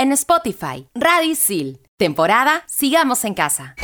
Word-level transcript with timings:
en 0.00 0.12
Spotify. 0.12 0.88
Radisil. 0.94 1.78
Temporada 1.98 2.62
Sigamos 2.66 3.26
en 3.26 3.34
Casa. 3.34 3.74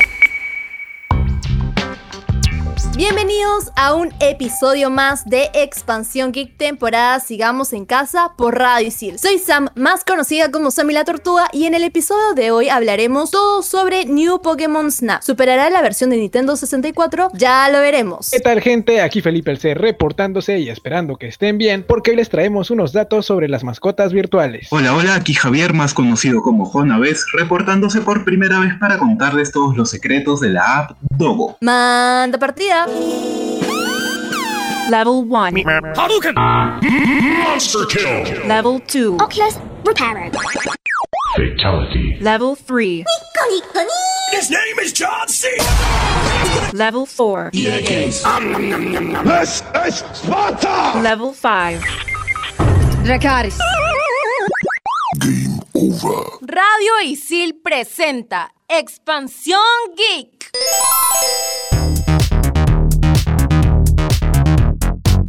Bienvenidos 2.97 3.71
a 3.75 3.93
un 3.93 4.11
episodio 4.21 4.89
más 4.89 5.23
de 5.23 5.51
Expansión 5.53 6.31
Geek 6.31 6.57
temporada 6.57 7.19
Sigamos 7.19 7.71
en 7.73 7.85
Casa 7.85 8.31
por 8.35 8.57
Radio 8.57 8.87
Isil. 8.87 9.19
Soy 9.19 9.37
Sam, 9.37 9.69
más 9.75 10.03
conocida 10.03 10.49
como 10.49 10.71
Sammy 10.71 10.95
la 10.95 11.05
Tortuga, 11.05 11.47
y 11.53 11.65
en 11.65 11.75
el 11.75 11.83
episodio 11.83 12.33
de 12.33 12.49
hoy 12.49 12.69
hablaremos 12.69 13.29
todo 13.29 13.61
sobre 13.61 14.05
New 14.05 14.41
Pokémon 14.41 14.91
Snap. 14.91 15.21
¿Superará 15.21 15.69
la 15.69 15.83
versión 15.83 16.09
de 16.09 16.17
Nintendo 16.17 16.55
64? 16.55 17.29
Ya 17.35 17.69
lo 17.69 17.81
veremos. 17.81 18.31
¿Qué 18.31 18.39
tal 18.39 18.61
gente? 18.61 18.99
Aquí 18.99 19.21
Felipe 19.21 19.51
el 19.51 19.59
C 19.59 19.75
reportándose 19.75 20.57
y 20.57 20.69
esperando 20.69 21.17
que 21.17 21.27
estén 21.27 21.59
bien 21.59 21.85
porque 21.87 22.09
hoy 22.09 22.17
les 22.17 22.29
traemos 22.29 22.71
unos 22.71 22.93
datos 22.93 23.27
sobre 23.27 23.47
las 23.47 23.63
mascotas 23.63 24.11
virtuales. 24.11 24.69
Hola, 24.71 24.95
hola, 24.95 25.13
aquí 25.13 25.35
Javier, 25.35 25.71
más 25.75 25.93
conocido 25.93 26.41
como 26.41 26.65
Jonaves, 26.65 27.27
reportándose 27.31 28.01
por 28.01 28.25
primera 28.25 28.59
vez 28.59 28.73
para 28.79 28.97
contarles 28.97 29.51
todos 29.51 29.77
los 29.77 29.91
secretos 29.91 30.39
de 30.39 30.49
la 30.49 30.79
app 30.79 30.97
Dogo. 31.15 31.57
Manda 31.61 32.39
partida. 32.39 32.86
Level 34.89 35.23
1. 35.23 35.53
Hadouken! 35.95 36.33
Monster 37.43 37.85
kill! 37.85 38.47
Level 38.47 38.79
2. 38.79 39.17
Oculus 39.19 39.57
Reparo. 39.83 40.31
Fatality. 41.35 42.17
Level 42.21 42.55
3. 42.55 43.05
His 44.31 44.49
name 44.49 44.79
is 44.79 44.93
John 44.93 45.27
C. 45.27 45.47
Level 46.73 47.05
4. 47.05 47.51
This 47.53 48.23
is 49.85 50.03
Sparta! 50.13 50.99
Level 51.01 51.33
5. 51.33 51.83
Dracaris. 53.03 53.57
Radio 56.41 56.93
Isil 57.03 57.59
presenta 57.61 58.49
Expansión 58.67 59.93
Geek. 59.95 60.49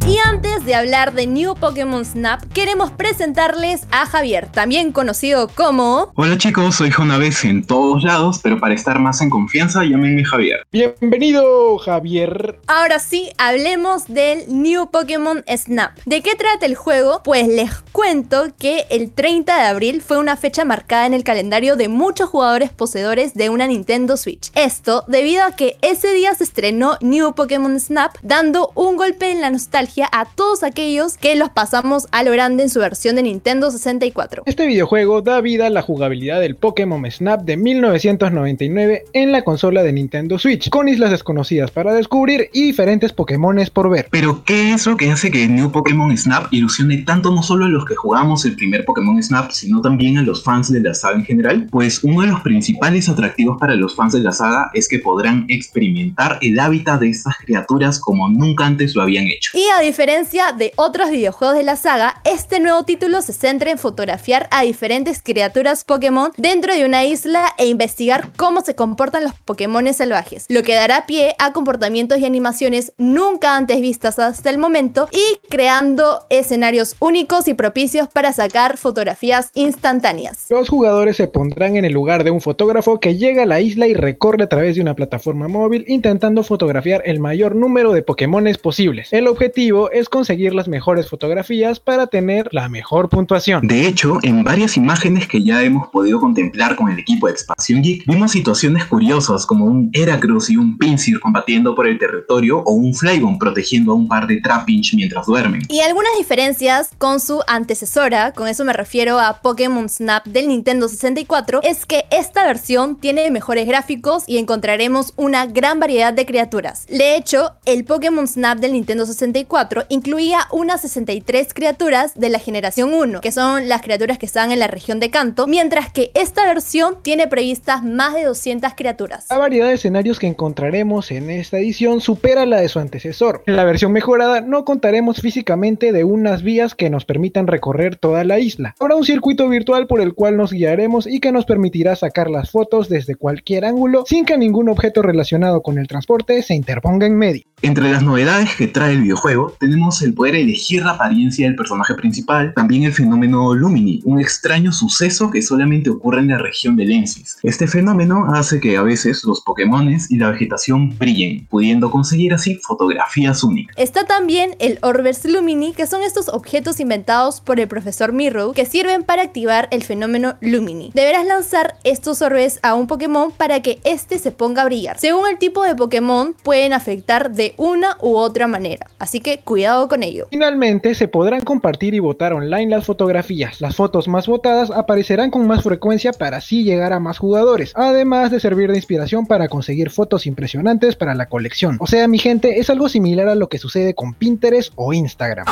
Y 0.09 0.17
antes 0.25 0.65
de 0.65 0.73
hablar 0.73 1.13
de 1.13 1.27
New 1.27 1.53
Pokémon 1.53 2.03
Snap, 2.03 2.41
queremos 2.51 2.89
presentarles 2.89 3.85
a 3.91 4.07
Javier, 4.07 4.47
también 4.47 4.91
conocido 4.91 5.49
como... 5.49 6.11
Hola 6.15 6.35
chicos, 6.35 6.77
soy 6.77 6.89
Jonaves 6.89 7.45
en 7.45 7.63
todos 7.63 8.01
lados, 8.01 8.39
pero 8.41 8.59
para 8.59 8.73
estar 8.73 8.97
más 8.97 9.21
en 9.21 9.29
confianza, 9.29 9.83
llámenme 9.83 10.25
Javier. 10.25 10.65
Bienvenido 10.71 11.77
Javier. 11.77 12.59
Ahora 12.65 12.97
sí, 12.97 13.29
hablemos 13.37 14.07
del 14.07 14.45
New 14.47 14.89
Pokémon 14.89 15.43
Snap. 15.47 15.95
¿De 16.07 16.23
qué 16.23 16.33
trata 16.33 16.65
el 16.65 16.73
juego? 16.73 17.21
Pues 17.23 17.47
les 17.47 17.69
cuento 17.91 18.47
que 18.57 18.87
el 18.89 19.11
30 19.11 19.57
de 19.57 19.67
abril 19.67 20.01
fue 20.01 20.17
una 20.17 20.37
fecha 20.37 20.65
marcada 20.65 21.05
en 21.05 21.13
el 21.13 21.23
calendario 21.23 21.75
de 21.75 21.87
muchos 21.87 22.29
jugadores 22.29 22.71
poseedores 22.71 23.35
de 23.35 23.51
una 23.51 23.67
Nintendo 23.67 24.17
Switch. 24.17 24.49
Esto 24.55 25.03
debido 25.07 25.43
a 25.43 25.51
que 25.51 25.77
ese 25.83 26.13
día 26.13 26.33
se 26.33 26.45
estrenó 26.45 26.97
New 26.99 27.35
Pokémon 27.35 27.79
Snap, 27.79 28.15
dando 28.23 28.71
un 28.73 28.97
golpe 28.97 29.31
en 29.31 29.41
la 29.41 29.51
nostalgia 29.51 29.98
a 30.11 30.25
todos 30.25 30.63
aquellos 30.63 31.17
que 31.17 31.35
los 31.35 31.49
pasamos 31.49 32.07
a 32.11 32.23
lo 32.23 32.31
grande 32.31 32.63
en 32.63 32.69
su 32.69 32.79
versión 32.79 33.15
de 33.15 33.23
Nintendo 33.23 33.71
64. 33.71 34.43
Este 34.45 34.65
videojuego 34.65 35.21
da 35.21 35.41
vida 35.41 35.67
a 35.67 35.69
la 35.69 35.81
jugabilidad 35.81 36.39
del 36.39 36.55
Pokémon 36.55 37.09
Snap 37.09 37.41
de 37.41 37.57
1999 37.57 39.05
en 39.13 39.31
la 39.31 39.43
consola 39.43 39.83
de 39.83 39.93
Nintendo 39.93 40.39
Switch, 40.39 40.69
con 40.69 40.87
islas 40.87 41.11
desconocidas 41.11 41.71
para 41.71 41.93
descubrir 41.93 42.49
y 42.53 42.63
diferentes 42.63 43.13
Pokémones 43.13 43.69
por 43.69 43.89
ver. 43.89 44.07
Pero, 44.11 44.43
¿qué 44.43 44.73
es 44.73 44.85
lo 44.85 44.97
que 44.97 45.11
hace 45.11 45.31
que 45.31 45.47
New 45.47 45.71
Pokémon 45.71 46.15
Snap 46.17 46.47
ilusione 46.51 46.97
tanto 46.97 47.31
no 47.31 47.43
solo 47.43 47.65
a 47.65 47.69
los 47.69 47.85
que 47.85 47.95
jugamos 47.95 48.45
el 48.45 48.55
primer 48.55 48.85
Pokémon 48.85 49.21
Snap, 49.21 49.51
sino 49.51 49.81
también 49.81 50.17
a 50.17 50.21
los 50.21 50.43
fans 50.43 50.71
de 50.71 50.81
la 50.81 50.93
saga 50.93 51.17
en 51.17 51.25
general? 51.25 51.67
Pues 51.71 52.03
uno 52.03 52.21
de 52.21 52.27
los 52.27 52.41
principales 52.41 53.09
atractivos 53.09 53.57
para 53.59 53.75
los 53.75 53.95
fans 53.95 54.13
de 54.13 54.19
la 54.19 54.31
saga 54.31 54.71
es 54.73 54.87
que 54.87 54.99
podrán 54.99 55.45
experimentar 55.47 56.37
el 56.41 56.59
hábitat 56.59 56.99
de 56.99 57.09
estas 57.09 57.35
criaturas 57.37 57.99
como 57.99 58.29
nunca 58.29 58.65
antes 58.65 58.95
lo 58.95 59.01
habían 59.01 59.27
hecho. 59.27 59.51
Y 59.53 59.63
diferencia 59.89 60.51
de 60.55 60.71
otros 60.75 61.09
videojuegos 61.09 61.57
de 61.57 61.63
la 61.63 61.75
saga, 61.75 62.21
este 62.23 62.59
nuevo 62.59 62.83
título 62.83 63.23
se 63.23 63.33
centra 63.33 63.71
en 63.71 63.79
fotografiar 63.79 64.47
a 64.51 64.61
diferentes 64.61 65.19
criaturas 65.23 65.83
Pokémon 65.83 66.31
dentro 66.37 66.75
de 66.75 66.85
una 66.85 67.05
isla 67.05 67.55
e 67.57 67.65
investigar 67.65 68.29
cómo 68.37 68.61
se 68.61 68.75
comportan 68.75 69.23
los 69.23 69.33
Pokémon 69.33 69.91
salvajes, 69.91 70.45
lo 70.47 70.61
que 70.61 70.75
dará 70.75 71.07
pie 71.07 71.33
a 71.39 71.53
comportamientos 71.53 72.19
y 72.19 72.25
animaciones 72.25 72.93
nunca 72.99 73.55
antes 73.55 73.81
vistas 73.81 74.19
hasta 74.19 74.51
el 74.51 74.59
momento 74.59 75.09
y 75.11 75.39
creando 75.49 76.23
escenarios 76.29 76.95
únicos 76.99 77.47
y 77.47 77.55
propicios 77.55 78.09
para 78.09 78.31
sacar 78.31 78.77
fotografías 78.77 79.49
instantáneas. 79.55 80.45
Los 80.51 80.69
jugadores 80.69 81.17
se 81.17 81.27
pondrán 81.27 81.77
en 81.77 81.85
el 81.85 81.93
lugar 81.93 82.23
de 82.23 82.29
un 82.29 82.41
fotógrafo 82.41 82.99
que 82.99 83.15
llega 83.15 83.41
a 83.41 83.47
la 83.47 83.59
isla 83.59 83.87
y 83.87 83.95
recorre 83.95 84.43
a 84.43 84.49
través 84.49 84.75
de 84.75 84.81
una 84.81 84.93
plataforma 84.93 85.47
móvil 85.47 85.83
intentando 85.87 86.43
fotografiar 86.43 87.01
el 87.05 87.19
mayor 87.19 87.55
número 87.55 87.91
de 87.91 88.03
Pokémones 88.03 88.59
posibles. 88.59 89.11
El 89.13 89.27
objetivo 89.27 89.78
es 89.91 90.09
conseguir 90.09 90.53
las 90.53 90.67
mejores 90.67 91.07
fotografías 91.07 91.79
para 91.79 92.07
tener 92.07 92.49
la 92.51 92.67
mejor 92.69 93.09
puntuación. 93.09 93.65
De 93.67 93.87
hecho, 93.87 94.17
en 94.23 94.43
varias 94.43 94.75
imágenes 94.77 95.27
que 95.27 95.43
ya 95.43 95.63
hemos 95.63 95.87
podido 95.89 96.19
contemplar 96.19 96.75
con 96.75 96.89
el 96.91 96.99
equipo 96.99 97.27
de 97.27 97.33
Expansión 97.33 97.81
Geek, 97.81 98.05
vimos 98.05 98.31
situaciones 98.31 98.85
curiosas 98.85 99.45
como 99.45 99.65
un 99.65 99.89
Heracross 99.93 100.49
y 100.49 100.57
un 100.57 100.77
Pinsir 100.77 101.19
combatiendo 101.19 101.75
por 101.75 101.87
el 101.87 101.97
territorio 101.97 102.59
o 102.59 102.73
un 102.73 102.93
Flygon 102.93 103.39
protegiendo 103.39 103.93
a 103.93 103.95
un 103.95 104.07
par 104.07 104.27
de 104.27 104.41
Trapinch 104.41 104.93
mientras 104.95 105.25
duermen. 105.25 105.61
Y 105.69 105.81
algunas 105.81 106.11
diferencias 106.17 106.89
con 106.97 107.19
su 107.19 107.41
antecesora, 107.47 108.33
con 108.33 108.47
eso 108.47 108.65
me 108.65 108.73
refiero 108.73 109.19
a 109.19 109.41
Pokémon 109.41 109.87
Snap 109.87 110.25
del 110.25 110.47
Nintendo 110.47 110.87
64, 110.87 111.61
es 111.63 111.85
que 111.85 112.05
esta 112.11 112.45
versión 112.45 112.99
tiene 112.99 113.29
mejores 113.31 113.67
gráficos 113.67 114.23
y 114.27 114.37
encontraremos 114.37 115.13
una 115.15 115.45
gran 115.45 115.79
variedad 115.79 116.13
de 116.13 116.25
criaturas. 116.25 116.85
De 116.87 117.15
hecho, 117.15 117.53
el 117.65 117.85
Pokémon 117.85 118.27
Snap 118.27 118.59
del 118.59 118.73
Nintendo 118.73 119.05
64 119.05 119.68
incluía 119.89 120.39
unas 120.51 120.81
63 120.81 121.53
criaturas 121.53 122.13
de 122.15 122.29
la 122.29 122.39
generación 122.39 122.93
1, 122.93 123.21
que 123.21 123.31
son 123.31 123.67
las 123.67 123.81
criaturas 123.81 124.17
que 124.17 124.25
están 124.25 124.51
en 124.51 124.59
la 124.59 124.67
región 124.67 124.99
de 124.99 125.09
Kanto, 125.09 125.47
mientras 125.47 125.91
que 125.91 126.11
esta 126.13 126.45
versión 126.45 126.97
tiene 127.01 127.27
previstas 127.27 127.83
más 127.83 128.13
de 128.13 128.23
200 128.23 128.73
criaturas. 128.75 129.25
La 129.29 129.37
variedad 129.37 129.67
de 129.67 129.73
escenarios 129.73 130.19
que 130.19 130.27
encontraremos 130.27 131.11
en 131.11 131.29
esta 131.29 131.57
edición 131.57 132.01
supera 132.01 132.45
la 132.45 132.61
de 132.61 132.69
su 132.69 132.79
antecesor. 132.79 133.43
En 133.45 133.55
la 133.55 133.63
versión 133.63 133.91
mejorada 133.91 134.41
no 134.41 134.65
contaremos 134.65 135.21
físicamente 135.21 135.91
de 135.91 136.03
unas 136.03 136.43
vías 136.43 136.75
que 136.75 136.89
nos 136.89 137.05
permitan 137.05 137.47
recorrer 137.47 137.95
toda 137.95 138.23
la 138.23 138.39
isla. 138.39 138.75
Habrá 138.79 138.95
un 138.95 139.05
circuito 139.05 139.47
virtual 139.49 139.87
por 139.87 140.01
el 140.01 140.13
cual 140.13 140.37
nos 140.37 140.51
guiaremos 140.51 141.07
y 141.07 141.19
que 141.19 141.31
nos 141.31 141.45
permitirá 141.45 141.95
sacar 141.95 142.29
las 142.29 142.51
fotos 142.51 142.89
desde 142.89 143.15
cualquier 143.15 143.65
ángulo 143.65 144.03
sin 144.07 144.25
que 144.25 144.37
ningún 144.37 144.69
objeto 144.69 145.01
relacionado 145.01 145.61
con 145.61 145.77
el 145.77 145.87
transporte 145.87 146.41
se 146.41 146.55
interponga 146.55 147.05
en 147.05 147.17
medio. 147.17 147.43
Entre 147.61 147.91
las 147.91 148.03
novedades 148.03 148.55
que 148.55 148.67
trae 148.67 148.93
el 148.93 149.01
videojuego 149.01 149.55
tenemos 149.59 150.01
el 150.01 150.13
poder 150.13 150.35
elegir 150.35 150.83
la 150.83 150.91
apariencia 150.91 151.45
del 151.45 151.55
personaje 151.55 151.93
principal, 151.95 152.53
también 152.55 152.83
el 152.83 152.93
fenómeno 152.93 153.53
Lumini, 153.53 154.01
un 154.05 154.19
extraño 154.19 154.71
suceso 154.71 155.29
que 155.29 155.41
solamente 155.41 155.89
ocurre 155.89 156.19
en 156.21 156.29
la 156.29 156.37
región 156.37 156.75
de 156.75 156.85
Lensis. 156.85 157.37
Este 157.43 157.67
fenómeno 157.67 158.25
hace 158.33 158.59
que 158.59 158.77
a 158.77 158.83
veces 158.83 159.23
los 159.25 159.41
Pokémones 159.41 160.09
y 160.09 160.17
la 160.17 160.31
vegetación 160.31 160.97
brillen, 160.97 161.45
pudiendo 161.47 161.91
conseguir 161.91 162.33
así 162.33 162.55
fotografías 162.55 163.43
únicas. 163.43 163.75
Está 163.77 164.05
también 164.05 164.55
el 164.59 164.79
Orbers 164.81 165.25
Lumini, 165.25 165.73
que 165.73 165.87
son 165.87 166.01
estos 166.03 166.29
objetos 166.29 166.79
inventados 166.79 167.41
por 167.41 167.59
el 167.59 167.67
profesor 167.67 168.13
Mirror 168.13 168.53
que 168.53 168.65
sirven 168.65 169.03
para 169.03 169.23
activar 169.23 169.67
el 169.71 169.83
fenómeno 169.83 170.35
Lumini. 170.41 170.91
Deberás 170.93 171.25
lanzar 171.25 171.75
estos 171.83 172.21
orbes 172.21 172.59
a 172.63 172.73
un 172.75 172.87
Pokémon 172.87 173.31
para 173.31 173.61
que 173.61 173.79
éste 173.83 174.19
se 174.19 174.31
ponga 174.31 174.61
a 174.61 174.65
brillar. 174.65 174.97
Según 174.99 175.27
el 175.27 175.37
tipo 175.37 175.63
de 175.63 175.75
Pokémon, 175.75 176.35
pueden 176.43 176.73
afectar 176.73 177.31
de 177.31 177.53
una 177.57 177.97
u 178.01 178.15
otra 178.15 178.47
manera, 178.47 178.87
así 178.99 179.19
que 179.19 179.39
cuidado 179.49 179.87
con 179.87 180.03
ello. 180.03 180.27
Finalmente, 180.29 180.93
se 180.93 181.07
podrán 181.07 181.41
compartir 181.41 181.95
y 181.95 181.99
votar 181.99 182.33
online 182.33 182.69
las 182.69 182.85
fotografías. 182.85 183.59
Las 183.59 183.75
fotos 183.75 184.07
más 184.07 184.27
votadas 184.27 184.69
aparecerán 184.69 185.31
con 185.31 185.47
más 185.47 185.63
frecuencia 185.63 186.13
para 186.13 186.37
así 186.37 186.63
llegar 186.63 186.93
a 186.93 186.99
más 186.99 187.17
jugadores, 187.17 187.73
además 187.75 188.29
de 188.29 188.39
servir 188.39 188.69
de 188.69 188.77
inspiración 188.77 189.25
para 189.25 189.47
conseguir 189.47 189.89
fotos 189.89 190.27
impresionantes 190.27 190.95
para 190.95 191.15
la 191.15 191.29
colección. 191.29 191.77
O 191.79 191.87
sea, 191.87 192.07
mi 192.07 192.19
gente, 192.19 192.59
es 192.59 192.69
algo 192.69 192.89
similar 192.89 193.27
a 193.27 193.33
lo 193.33 193.49
que 193.49 193.57
sucede 193.57 193.95
con 193.95 194.13
Pinterest 194.13 194.71
o 194.75 194.93
Instagram. 194.93 195.47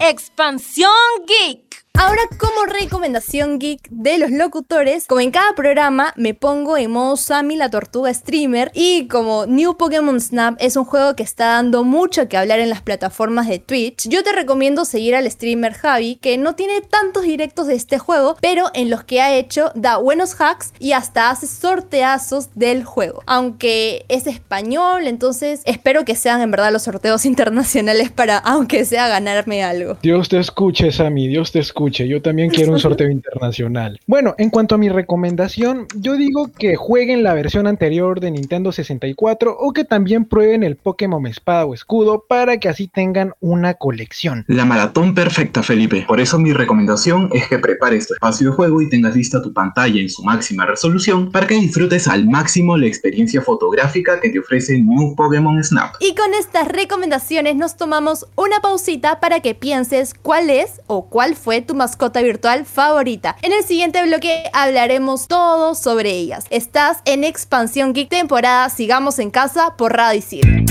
Expansión 0.00 0.90
Geek. 1.26 1.65
Ahora 1.98 2.20
como 2.36 2.66
recomendación 2.66 3.58
geek 3.58 3.88
de 3.88 4.18
los 4.18 4.30
locutores, 4.30 5.06
como 5.06 5.22
en 5.22 5.30
cada 5.30 5.54
programa 5.54 6.12
me 6.16 6.34
pongo 6.34 6.76
en 6.76 6.90
modo 6.90 7.16
Sammy 7.16 7.56
la 7.56 7.70
tortuga 7.70 8.12
streamer 8.12 8.70
y 8.74 9.08
como 9.08 9.46
New 9.46 9.78
Pokémon 9.78 10.20
Snap 10.20 10.56
es 10.60 10.76
un 10.76 10.84
juego 10.84 11.16
que 11.16 11.22
está 11.22 11.46
dando 11.46 11.84
mucho 11.84 12.28
que 12.28 12.36
hablar 12.36 12.60
en 12.60 12.68
las 12.68 12.82
plataformas 12.82 13.48
de 13.48 13.60
Twitch, 13.60 14.08
yo 14.10 14.22
te 14.22 14.32
recomiendo 14.32 14.84
seguir 14.84 15.14
al 15.14 15.30
streamer 15.30 15.72
Javi 15.72 16.16
que 16.16 16.36
no 16.36 16.54
tiene 16.54 16.82
tantos 16.82 17.22
directos 17.22 17.66
de 17.66 17.76
este 17.76 17.98
juego, 17.98 18.36
pero 18.42 18.66
en 18.74 18.90
los 18.90 19.04
que 19.04 19.22
ha 19.22 19.34
hecho 19.34 19.72
da 19.74 19.96
buenos 19.96 20.38
hacks 20.38 20.74
y 20.78 20.92
hasta 20.92 21.30
hace 21.30 21.46
sorteazos 21.46 22.50
del 22.54 22.84
juego. 22.84 23.22
Aunque 23.26 24.04
es 24.08 24.26
español, 24.26 25.06
entonces 25.06 25.62
espero 25.64 26.04
que 26.04 26.14
sean 26.14 26.42
en 26.42 26.50
verdad 26.50 26.72
los 26.72 26.82
sorteos 26.82 27.24
internacionales 27.26 28.10
para 28.10 28.36
aunque 28.36 28.84
sea 28.84 29.08
ganarme 29.08 29.64
algo. 29.64 29.96
Dios 30.02 30.28
te 30.28 30.38
escuche, 30.38 30.92
Sammy, 30.92 31.26
Dios 31.28 31.52
te 31.52 31.60
escuche. 31.60 31.85
Puche, 31.86 32.08
yo 32.08 32.20
también 32.20 32.50
quiero 32.50 32.72
un 32.72 32.80
sorteo 32.80 33.08
internacional. 33.10 34.00
Bueno, 34.08 34.34
en 34.38 34.50
cuanto 34.50 34.74
a 34.74 34.78
mi 34.78 34.88
recomendación, 34.88 35.86
yo 35.94 36.16
digo 36.16 36.50
que 36.50 36.74
jueguen 36.74 37.22
la 37.22 37.32
versión 37.32 37.68
anterior 37.68 38.18
de 38.18 38.32
Nintendo 38.32 38.72
64 38.72 39.56
o 39.56 39.72
que 39.72 39.84
también 39.84 40.24
prueben 40.24 40.64
el 40.64 40.74
Pokémon 40.74 41.24
Espada 41.28 41.64
o 41.64 41.74
Escudo 41.74 42.24
para 42.28 42.58
que 42.58 42.68
así 42.68 42.88
tengan 42.88 43.34
una 43.38 43.74
colección. 43.74 44.44
La 44.48 44.64
maratón 44.64 45.14
perfecta, 45.14 45.62
Felipe. 45.62 46.04
Por 46.08 46.18
eso 46.18 46.40
mi 46.40 46.52
recomendación 46.52 47.30
es 47.32 47.46
que 47.46 47.60
prepares 47.60 48.08
tu 48.08 48.14
espacio 48.14 48.50
de 48.50 48.56
juego 48.56 48.82
y 48.82 48.88
tengas 48.88 49.14
lista 49.14 49.40
tu 49.40 49.52
pantalla 49.52 50.00
en 50.00 50.08
su 50.08 50.24
máxima 50.24 50.66
resolución 50.66 51.30
para 51.30 51.46
que 51.46 51.54
disfrutes 51.54 52.08
al 52.08 52.26
máximo 52.26 52.76
la 52.76 52.86
experiencia 52.86 53.40
fotográfica 53.42 54.20
que 54.20 54.30
te 54.30 54.40
ofrece 54.40 54.76
New 54.82 55.14
Pokémon 55.14 55.62
Snap. 55.62 55.94
Y 56.00 56.16
con 56.16 56.34
estas 56.34 56.66
recomendaciones 56.66 57.54
nos 57.54 57.76
tomamos 57.76 58.26
una 58.34 58.60
pausita 58.60 59.20
para 59.20 59.38
que 59.38 59.54
pienses 59.54 60.14
cuál 60.14 60.50
es 60.50 60.80
o 60.88 61.08
cuál 61.08 61.36
fue 61.36 61.62
tu 61.62 61.75
mascota 61.76 62.22
virtual 62.22 62.66
favorita. 62.66 63.36
En 63.42 63.52
el 63.52 63.62
siguiente 63.62 64.04
bloque 64.04 64.42
hablaremos 64.52 65.28
todo 65.28 65.76
sobre 65.76 66.10
ellas. 66.10 66.46
Estás 66.50 66.98
en 67.04 67.22
Expansión 67.22 67.92
Geek 67.92 68.08
temporada 68.08 68.68
Sigamos 68.70 69.20
en 69.20 69.30
Casa 69.30 69.76
por 69.76 69.96
Radio 69.96 70.18
Isil. 70.18 70.66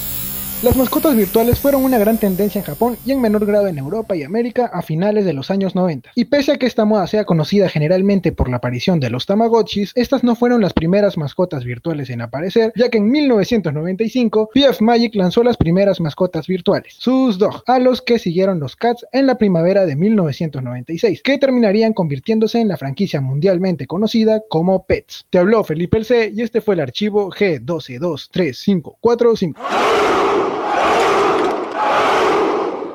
545. 0.66 0.66
Las 0.66 0.78
mascotas 0.78 1.16
virtuales 1.16 1.60
fueron 1.60 1.84
una 1.84 2.00
gran 2.00 2.18
tendencia 2.18 2.60
en 2.60 2.66
Japón 2.66 2.98
y 3.06 3.12
en 3.12 3.22
menor 3.22 3.46
grado 3.46 3.68
en 3.68 3.78
Europa 3.78 4.16
y 4.16 4.24
América 4.24 4.72
a 4.74 4.82
finales 4.82 5.24
de 5.24 5.34
los 5.34 5.52
años 5.52 5.76
90. 5.76 6.14
Y 6.16 6.26
pese 6.26 6.54
a 6.54 6.58
que 6.58 6.66
esta 6.66 6.86
moda 6.86 7.06
sea 7.06 7.26
conocida 7.26 7.70
generalmente 7.70 8.32
por 8.32 8.50
la 8.50 8.58
aparición 8.58 9.00
de 9.00 9.12
los 9.12 9.28
Tamagotchis, 9.28 9.92
estas 9.94 10.24
no 10.24 10.36
fueron 10.36 10.62
las 10.62 10.74
primeras 10.74 11.18
mascotas 11.18 11.64
virtuales 11.64 12.10
en 12.10 12.22
aparecer, 12.22 12.74
ya 12.76 12.90
que 12.90 12.98
en 12.98 13.12
1995 13.12 14.50
PF 14.54 14.82
Magic 14.82 15.14
lanzó 15.14 15.44
las 15.44 15.58
primeras 15.58 16.00
mascotas 16.00 16.48
virtuales, 16.48 16.96
sus 16.98 17.38
Dog, 17.38 17.62
a 17.68 17.78
los 17.78 18.02
que 18.02 18.18
siguieron 18.18 18.60
los 18.60 18.76
Cats 18.76 19.06
en 19.12 19.28
la 19.28 19.38
primavera 19.38 19.86
de 19.86 19.96
1996, 19.96 21.22
que 21.22 21.38
terminarían 21.38 21.94
convirtiéndose 21.94 22.60
en 22.60 22.70
la 22.70 22.78
franquicia 22.78 23.22
mundialmente 23.22 23.86
conocida 23.86 24.42
como 24.50 24.86
Pets. 24.86 25.28
Te 25.30 25.38
habló 25.38 25.64
Felipe 25.64 25.98
El 25.98 26.06
C 26.06 26.32
y 26.34 26.42
este 26.42 26.62
fue 26.62 26.74
el 26.74 26.82
archivo 26.82 27.30
G1223545. 27.32 30.25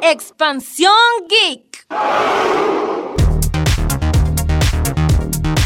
Expansión 0.03 0.93
Geek. 1.29 1.87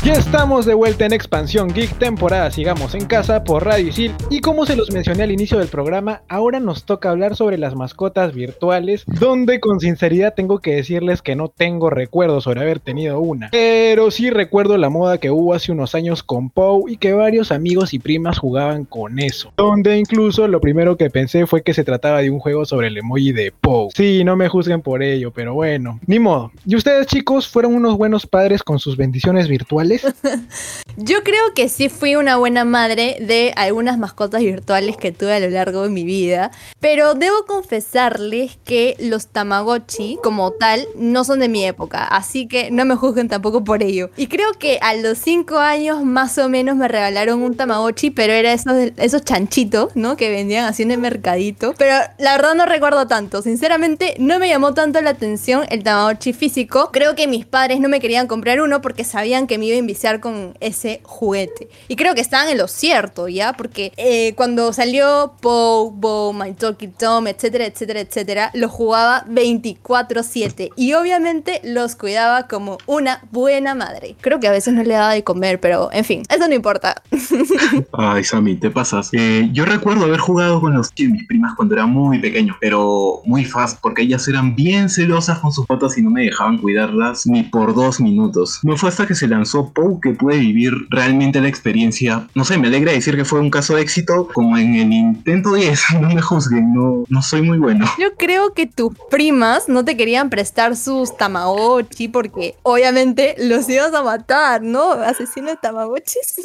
Ya 0.05 0.13
estamos 0.13 0.67
de 0.67 0.75
vuelta 0.75 1.07
en 1.07 1.15
Expansión 1.15 1.73
Geek, 1.73 1.99
temporada 1.99 2.51
Sigamos 2.51 2.95
en 2.95 3.07
Casa 3.07 3.43
por 3.43 3.65
Radio 3.65 3.89
Isil. 3.89 4.13
Y 4.29 4.41
como 4.41 4.67
se 4.67 4.77
los 4.77 4.91
mencioné 4.91 5.23
al 5.23 5.33
inicio 5.33 5.59
del 5.59 5.69
programa, 5.69 6.21
ahora 6.29 6.61
nos 6.61 6.85
toca 6.85 7.09
hablar 7.09 7.37
sobre 7.37 7.57
las 7.57 7.75
mascotas 7.75 8.35
virtuales, 8.35 9.05
donde 9.07 9.61
con 9.61 9.81
sinceridad 9.81 10.35
tengo 10.35 10.59
que 10.59 10.75
decirles 10.75 11.23
que 11.23 11.37
no 11.37 11.49
tengo 11.49 11.89
recuerdos 11.89 12.45
sobre 12.45 12.61
haber 12.61 12.81
tenido 12.81 13.19
una. 13.19 13.49
Pero 13.51 14.11
sí 14.11 14.29
recuerdo 14.29 14.77
la 14.77 14.91
moda 14.91 15.17
que 15.17 15.31
hubo 15.31 15.55
hace 15.55 15.73
unos 15.73 15.95
años 15.95 16.23
con 16.23 16.51
Pow 16.51 16.87
y 16.87 16.99
que 16.99 17.15
varios 17.15 17.51
amigos 17.51 17.95
y 17.95 17.99
primas 17.99 18.39
jugaban 18.39 18.85
con 18.85 19.19
eso. 19.19 19.55
Donde 19.57 19.97
incluso 19.97 20.49
lo 20.49 20.61
primero 20.61 20.99
que 20.99 21.09
pensé 21.09 21.47
fue 21.47 21.63
que 21.63 21.73
se 21.73 21.83
trataba 21.83 22.21
de 22.21 22.29
un 22.29 22.41
juego 22.41 22.67
sobre 22.67 22.89
el 22.89 22.99
emoji 22.99 23.33
de 23.33 23.53
Pow. 23.59 23.89
Sí, 23.95 24.23
no 24.23 24.37
me 24.37 24.51
juzguen 24.51 24.83
por 24.83 25.03
ello, 25.03 25.31
pero 25.31 25.55
bueno, 25.55 25.99
ni 26.07 26.19
modo. 26.19 26.53
¿Y 26.67 26.77
ustedes 26.77 27.07
chicos 27.07 27.49
fueron 27.49 27.75
unos 27.75 27.97
buenos 27.97 28.27
padres 28.27 28.63
con 28.63 28.79
sus 28.79 28.99
bendiciones 28.99 29.49
virtuales? 29.49 29.94
Yo 30.97 31.25
creo 31.25 31.55
que 31.57 31.69
sí 31.69 31.89
fui 31.89 32.15
una 32.15 32.37
buena 32.37 32.65
madre 32.65 33.17
de 33.21 33.53
algunas 33.57 33.99
mascotas 33.99 34.43
virtuales 34.43 34.97
que 34.97 35.11
tuve 35.11 35.35
a 35.35 35.41
lo 35.41 35.51
largo 35.51 35.83
de 35.83 35.89
mi 35.89 36.05
vida, 36.05 36.53
pero 36.79 37.15
debo 37.15 37.45
confesarles 37.47 38.59
que 38.65 38.97
los 39.01 39.27
Tamagotchi 39.27 40.19
como 40.23 40.53
tal 40.53 40.87
no 40.95 41.25
son 41.25 41.41
de 41.41 41.49
mi 41.49 41.65
época, 41.65 42.05
así 42.05 42.47
que 42.47 42.71
no 42.71 42.85
me 42.85 42.95
juzguen 42.95 43.29
tampoco 43.29 43.65
por 43.65 43.83
ello. 43.83 44.11
Y 44.17 44.29
creo 44.29 44.53
que 44.53 44.79
a 44.83 44.95
los 44.95 45.19
5 45.19 45.59
años 45.59 46.05
más 46.05 46.39
o 46.39 46.49
menos 46.49 46.77
me 46.77 46.87
regalaron 46.87 47.43
un 47.43 47.57
Tamagotchi, 47.57 48.11
pero 48.11 48.33
era 48.33 48.53
esos, 48.53 48.75
esos 48.97 49.25
chanchitos, 49.25 49.97
¿no? 49.97 50.17
Que 50.17 50.31
vendían 50.31 50.67
así 50.67 50.85
en 50.85 50.93
el 50.93 50.99
mercadito. 50.99 51.75
Pero 51.77 51.97
la 52.19 52.37
verdad 52.37 52.55
no 52.55 52.67
recuerdo 52.67 53.09
tanto, 53.09 53.43
sinceramente 53.43 54.15
no 54.19 54.39
me 54.39 54.49
llamó 54.49 54.75
tanto 54.75 55.01
la 55.01 55.11
atención 55.11 55.65
el 55.71 55.83
Tamagotchi 55.83 56.33
físico. 56.33 56.91
Creo 56.93 57.17
que 57.17 57.27
mis 57.27 57.47
padres 57.47 57.81
no 57.81 57.89
me 57.89 57.99
querían 57.99 58.29
comprar 58.29 58.61
uno 58.61 58.81
porque 58.81 59.03
sabían 59.03 59.49
que 59.49 59.59
me 59.59 59.67
iba 59.67 59.77
enviciar 59.85 60.21
con 60.21 60.57
ese 60.61 61.01
juguete. 61.05 61.69
Y 61.89 61.97
creo 61.97 62.15
que 62.15 62.21
estaban 62.21 62.49
en 62.49 62.59
lo 62.59 62.69
cierto, 62.69 63.29
¿ya? 63.29 63.53
Porque 63.53 63.93
eh, 63.97 64.35
cuando 64.35 64.73
salió 64.73 65.35
Pow, 65.41 65.91
Bo, 65.91 66.33
My 66.33 66.53
Talkie 66.55 66.89
Tom, 66.89 67.27
etcétera, 67.27 67.67
etcétera, 67.67 68.01
etcétera, 68.01 68.51
los 68.55 68.71
jugaba 68.71 69.25
24-7 69.27 70.71
y 70.77 70.95
obviamente 70.95 71.61
los 71.65 71.97
cuidaba 71.97 72.49
como 72.49 72.79
una 72.87 73.23
buena 73.31 73.75
madre. 73.75 74.17
Creo 74.21 74.41
que 74.41 74.49
a 74.49 74.53
veces 74.53 74.75
no 74.75 74.83
le 74.83 74.95
daba 74.95 75.13
de 75.13 75.23
comer, 75.23 75.61
pero 75.61 75.91
en 75.93 76.05
fin, 76.05 76.23
eso 76.29 76.49
no 76.49 76.55
importa. 76.55 77.03
Ay, 77.93 78.25
Sammy, 78.25 78.57
te 78.57 78.71
pasas. 78.71 79.11
Eh, 79.13 79.49
yo 79.53 79.65
recuerdo 79.65 80.05
haber 80.05 80.21
jugado 80.21 80.61
con 80.61 80.75
los 80.75 80.95
de 80.95 81.09
mis 81.09 81.27
primas 81.27 81.55
cuando 81.55 81.75
era 81.75 81.87
muy 81.87 82.19
pequeño, 82.19 82.57
pero 82.61 83.21
muy 83.25 83.45
fast, 83.45 83.79
porque 83.81 84.03
ellas 84.03 84.27
eran 84.29 84.55
bien 84.55 84.89
celosas 84.89 85.39
con 85.39 85.53
sus 85.53 85.67
fotos 85.67 85.99
y 85.99 86.03
no 86.03 86.11
me 86.11 86.23
dejaban 86.23 86.59
cuidarlas 86.59 87.27
ni 87.27 87.43
por 87.43 87.75
dos 87.75 88.01
minutos. 88.01 88.61
No 88.63 88.77
fue 88.77 88.89
hasta 88.89 89.07
que 89.07 89.15
se 89.15 89.29
lanzó 89.29 89.73
Pow 89.75 90.01
que 90.01 90.11
pude 90.11 90.39
vivir 90.39 90.73
realmente 90.91 91.41
la 91.41 91.49
experiencia. 91.49 92.27
No 92.35 92.45
sé, 92.45 92.59
me 92.59 92.69
alegra 92.69 92.93
decir 92.93 93.17
que 93.17 93.25
fue 93.25 93.41
un 93.41 93.51
caso 93.51 93.77
de 93.77 93.83
éxito, 93.83 94.29
como 94.33 94.57
en 94.57 94.75
el 94.77 94.93
intento 94.93 95.55
10. 95.55 95.83
No 96.05 96.11
me 96.11 96.21
juzguen, 96.21 96.75
no, 96.75 97.05
no 97.09 97.23
soy 97.23 97.43
muy 97.43 97.59
bueno. 97.59 97.87
Yo 97.99 98.15
creo 98.17 98.53
que 98.53 98.67
tus 98.67 98.93
primas 99.11 99.69
no 99.69 99.85
te 99.85 99.97
querían 99.97 100.29
prestar 100.29 100.77
sus 100.77 101.17
Tamagotchi 101.17 102.09
porque 102.09 102.57
obviamente 102.63 103.35
los 103.39 103.69
ibas 103.69 103.95
a 103.95 104.03
matar, 104.03 104.63
¿no? 104.63 104.93
Asesino 104.93 105.49
de 105.49 105.57
Tamagotchis. 105.57 106.43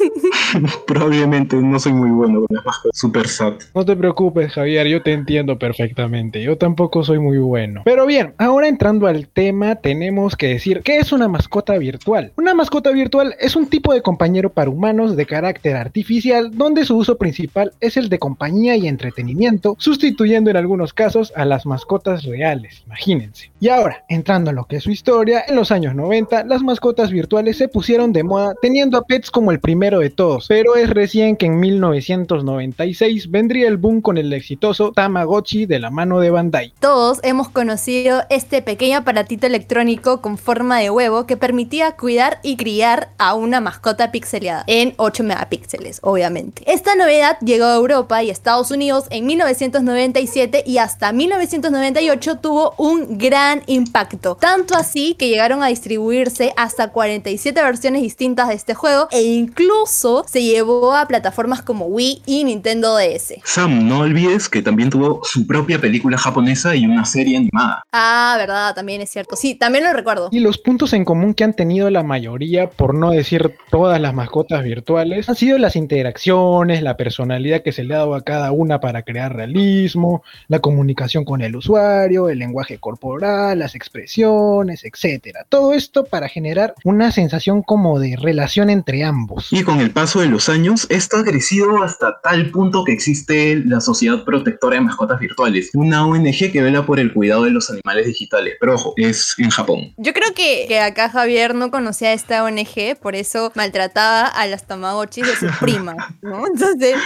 Probablemente 0.86 1.56
no 1.56 1.78
soy 1.78 1.92
muy 1.92 2.10
bueno 2.10 2.46
con 2.46 2.56
las 2.56 2.64
mascotas. 2.64 2.98
Super 2.98 3.28
sad. 3.28 3.54
No 3.74 3.84
te 3.84 3.96
preocupes, 3.96 4.52
Javier, 4.52 4.86
yo 4.86 5.02
te 5.02 5.12
entiendo 5.12 5.58
perfectamente. 5.58 6.42
Yo 6.42 6.56
tampoco 6.56 7.04
soy 7.04 7.18
muy 7.18 7.38
bueno. 7.38 7.82
Pero 7.84 8.06
bien, 8.06 8.34
ahora 8.38 8.68
entrando 8.68 9.06
al 9.06 9.28
tema, 9.28 9.76
tenemos 9.76 10.36
que 10.36 10.48
decir, 10.48 10.82
¿qué 10.82 10.98
es 10.98 11.12
una 11.12 11.28
mascota 11.28 11.76
virtual? 11.78 12.32
Una 12.36 12.54
mascota 12.54 12.90
virtual 12.90 13.19
es 13.38 13.56
un 13.56 13.66
tipo 13.66 13.92
de 13.92 14.02
compañero 14.02 14.50
para 14.50 14.70
humanos 14.70 15.16
de 15.16 15.26
carácter 15.26 15.76
artificial, 15.76 16.50
donde 16.56 16.84
su 16.84 16.96
uso 16.96 17.16
principal 17.16 17.72
es 17.80 17.96
el 17.96 18.08
de 18.08 18.18
compañía 18.18 18.76
y 18.76 18.88
entretenimiento, 18.88 19.76
sustituyendo 19.78 20.50
en 20.50 20.56
algunos 20.56 20.92
casos 20.92 21.32
a 21.36 21.44
las 21.44 21.66
mascotas 21.66 22.24
reales, 22.24 22.82
imagínense. 22.86 23.50
Y 23.60 23.68
ahora, 23.68 24.04
entrando 24.08 24.50
en 24.50 24.56
lo 24.56 24.64
que 24.64 24.76
es 24.76 24.84
su 24.84 24.90
historia, 24.90 25.44
en 25.46 25.56
los 25.56 25.70
años 25.70 25.94
90, 25.94 26.44
las 26.44 26.62
mascotas 26.62 27.10
virtuales 27.10 27.58
se 27.58 27.68
pusieron 27.68 28.12
de 28.12 28.22
moda, 28.22 28.54
teniendo 28.60 28.98
a 28.98 29.04
Pets 29.04 29.30
como 29.30 29.50
el 29.50 29.60
primero 29.60 30.00
de 30.00 30.10
todos, 30.10 30.46
pero 30.48 30.76
es 30.76 30.90
recién 30.90 31.36
que 31.36 31.46
en 31.46 31.60
1996 31.60 33.30
vendría 33.30 33.68
el 33.68 33.76
boom 33.76 34.00
con 34.00 34.18
el 34.18 34.32
exitoso 34.32 34.92
Tamagotchi 34.92 35.66
de 35.66 35.78
la 35.78 35.90
mano 35.90 36.20
de 36.20 36.30
Bandai. 36.30 36.72
Todos 36.80 37.20
hemos 37.22 37.48
conocido 37.48 38.22
este 38.30 38.62
pequeño 38.62 38.98
aparatito 38.98 39.46
electrónico 39.46 40.20
con 40.20 40.38
forma 40.38 40.78
de 40.78 40.90
huevo 40.90 41.26
que 41.26 41.36
permitía 41.36 41.96
cuidar 41.96 42.40
y 42.42 42.56
criar 42.56 43.09
a 43.18 43.34
una 43.34 43.60
mascota 43.60 44.12
pixeleada 44.12 44.64
en 44.66 44.94
8 44.96 45.24
megapíxeles, 45.24 46.00
obviamente. 46.02 46.62
Esta 46.66 46.94
novedad 46.94 47.38
llegó 47.40 47.66
a 47.66 47.76
Europa 47.76 48.22
y 48.22 48.30
Estados 48.30 48.70
Unidos 48.70 49.06
en 49.10 49.26
1997 49.26 50.64
y 50.66 50.78
hasta 50.78 51.12
1998 51.12 52.38
tuvo 52.38 52.74
un 52.78 53.18
gran 53.18 53.62
impacto. 53.66 54.36
Tanto 54.36 54.74
así 54.74 55.14
que 55.14 55.28
llegaron 55.28 55.62
a 55.62 55.68
distribuirse 55.68 56.52
hasta 56.56 56.88
47 56.88 57.62
versiones 57.62 58.02
distintas 58.02 58.48
de 58.48 58.54
este 58.54 58.74
juego 58.74 59.08
e 59.10 59.22
incluso 59.22 60.24
se 60.28 60.42
llevó 60.42 60.94
a 60.94 61.06
plataformas 61.06 61.62
como 61.62 61.86
Wii 61.86 62.22
y 62.26 62.44
Nintendo 62.44 62.96
DS. 62.96 63.34
Sam, 63.44 63.88
no 63.88 64.00
olvides 64.00 64.48
que 64.48 64.62
también 64.62 64.90
tuvo 64.90 65.20
su 65.24 65.46
propia 65.46 65.80
película 65.80 66.18
japonesa 66.18 66.74
y 66.74 66.86
una 66.86 67.04
serie 67.04 67.36
animada. 67.36 67.82
Ah, 67.92 68.34
verdad, 68.38 68.74
también 68.74 69.00
es 69.00 69.10
cierto. 69.10 69.36
Sí, 69.36 69.54
también 69.54 69.84
lo 69.84 69.92
recuerdo. 69.92 70.28
Y 70.32 70.40
los 70.40 70.58
puntos 70.58 70.92
en 70.92 71.04
común 71.04 71.34
que 71.34 71.44
han 71.44 71.54
tenido 71.54 71.90
la 71.90 72.02
mayoría, 72.02 72.70
por 72.70 72.94
no 73.00 73.10
decir 73.10 73.54
todas 73.70 74.00
las 74.00 74.14
mascotas 74.14 74.62
virtuales, 74.62 75.28
han 75.28 75.36
sido 75.36 75.58
las 75.58 75.76
interacciones, 75.76 76.82
la 76.82 76.96
personalidad 76.96 77.62
que 77.62 77.72
se 77.72 77.84
le 77.84 77.94
ha 77.94 77.98
dado 77.98 78.14
a 78.14 78.22
cada 78.22 78.52
una 78.52 78.80
para 78.80 79.02
crear 79.02 79.34
realismo, 79.34 80.22
la 80.48 80.60
comunicación 80.60 81.24
con 81.24 81.40
el 81.40 81.56
usuario, 81.56 82.28
el 82.28 82.38
lenguaje 82.38 82.78
corporal, 82.78 83.58
las 83.58 83.74
expresiones, 83.74 84.84
etcétera. 84.84 85.46
Todo 85.48 85.72
esto 85.72 86.04
para 86.04 86.28
generar 86.28 86.74
una 86.84 87.12
sensación 87.12 87.62
como 87.62 87.98
de 87.98 88.16
relación 88.16 88.70
entre 88.70 89.04
ambos. 89.04 89.48
Y 89.50 89.62
con 89.62 89.80
el 89.80 89.90
paso 89.90 90.20
de 90.20 90.26
los 90.26 90.48
años, 90.48 90.86
esto 90.90 91.16
ha 91.16 91.24
crecido 91.24 91.82
hasta 91.82 92.20
tal 92.20 92.50
punto 92.50 92.84
que 92.84 92.92
existe 92.92 93.56
la 93.64 93.80
Sociedad 93.80 94.24
Protectora 94.24 94.76
de 94.76 94.82
Mascotas 94.82 95.18
Virtuales, 95.18 95.70
una 95.74 96.06
ONG 96.06 96.52
que 96.52 96.62
vela 96.62 96.84
por 96.84 97.00
el 97.00 97.12
cuidado 97.12 97.44
de 97.44 97.50
los 97.50 97.70
animales 97.70 98.06
digitales. 98.06 98.54
Pero 98.60 98.74
ojo, 98.74 98.94
es 98.96 99.34
en 99.38 99.50
Japón. 99.50 99.94
Yo 99.96 100.12
creo 100.12 100.34
que, 100.34 100.66
que 100.68 100.80
acá 100.80 101.08
Javier 101.08 101.54
no 101.54 101.70
conocía 101.70 102.12
esta 102.12 102.44
ONG, 102.44 102.89
por 102.96 103.14
eso 103.14 103.52
maltrataba 103.54 104.26
a 104.26 104.46
las 104.46 104.66
tamagotchis 104.66 105.26
de 105.26 105.36
su 105.36 105.58
prima, 105.58 105.94
¿no? 106.22 106.46
Entonces, 106.52 106.96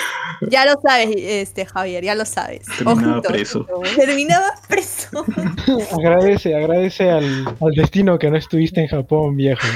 ya 0.51 0.65
lo 0.65 0.75
sabes, 0.81 1.11
este 1.17 1.67
Javier, 1.67 2.05
ya 2.05 2.15
lo 2.15 2.25
sabes. 2.25 2.67
Terminaba 2.79 3.13
Ojito, 3.19 3.29
preso. 3.29 3.67
ojito. 3.73 4.01
Terminaba 4.01 4.47
preso. 4.69 5.25
agradece, 5.93 6.55
agradece 6.55 7.11
al, 7.11 7.47
al 7.61 7.73
destino 7.75 8.19
que 8.19 8.31
no 8.31 8.37
estuviste 8.37 8.81
en 8.81 8.89
Japón, 8.89 9.37
viejo. 9.37 9.67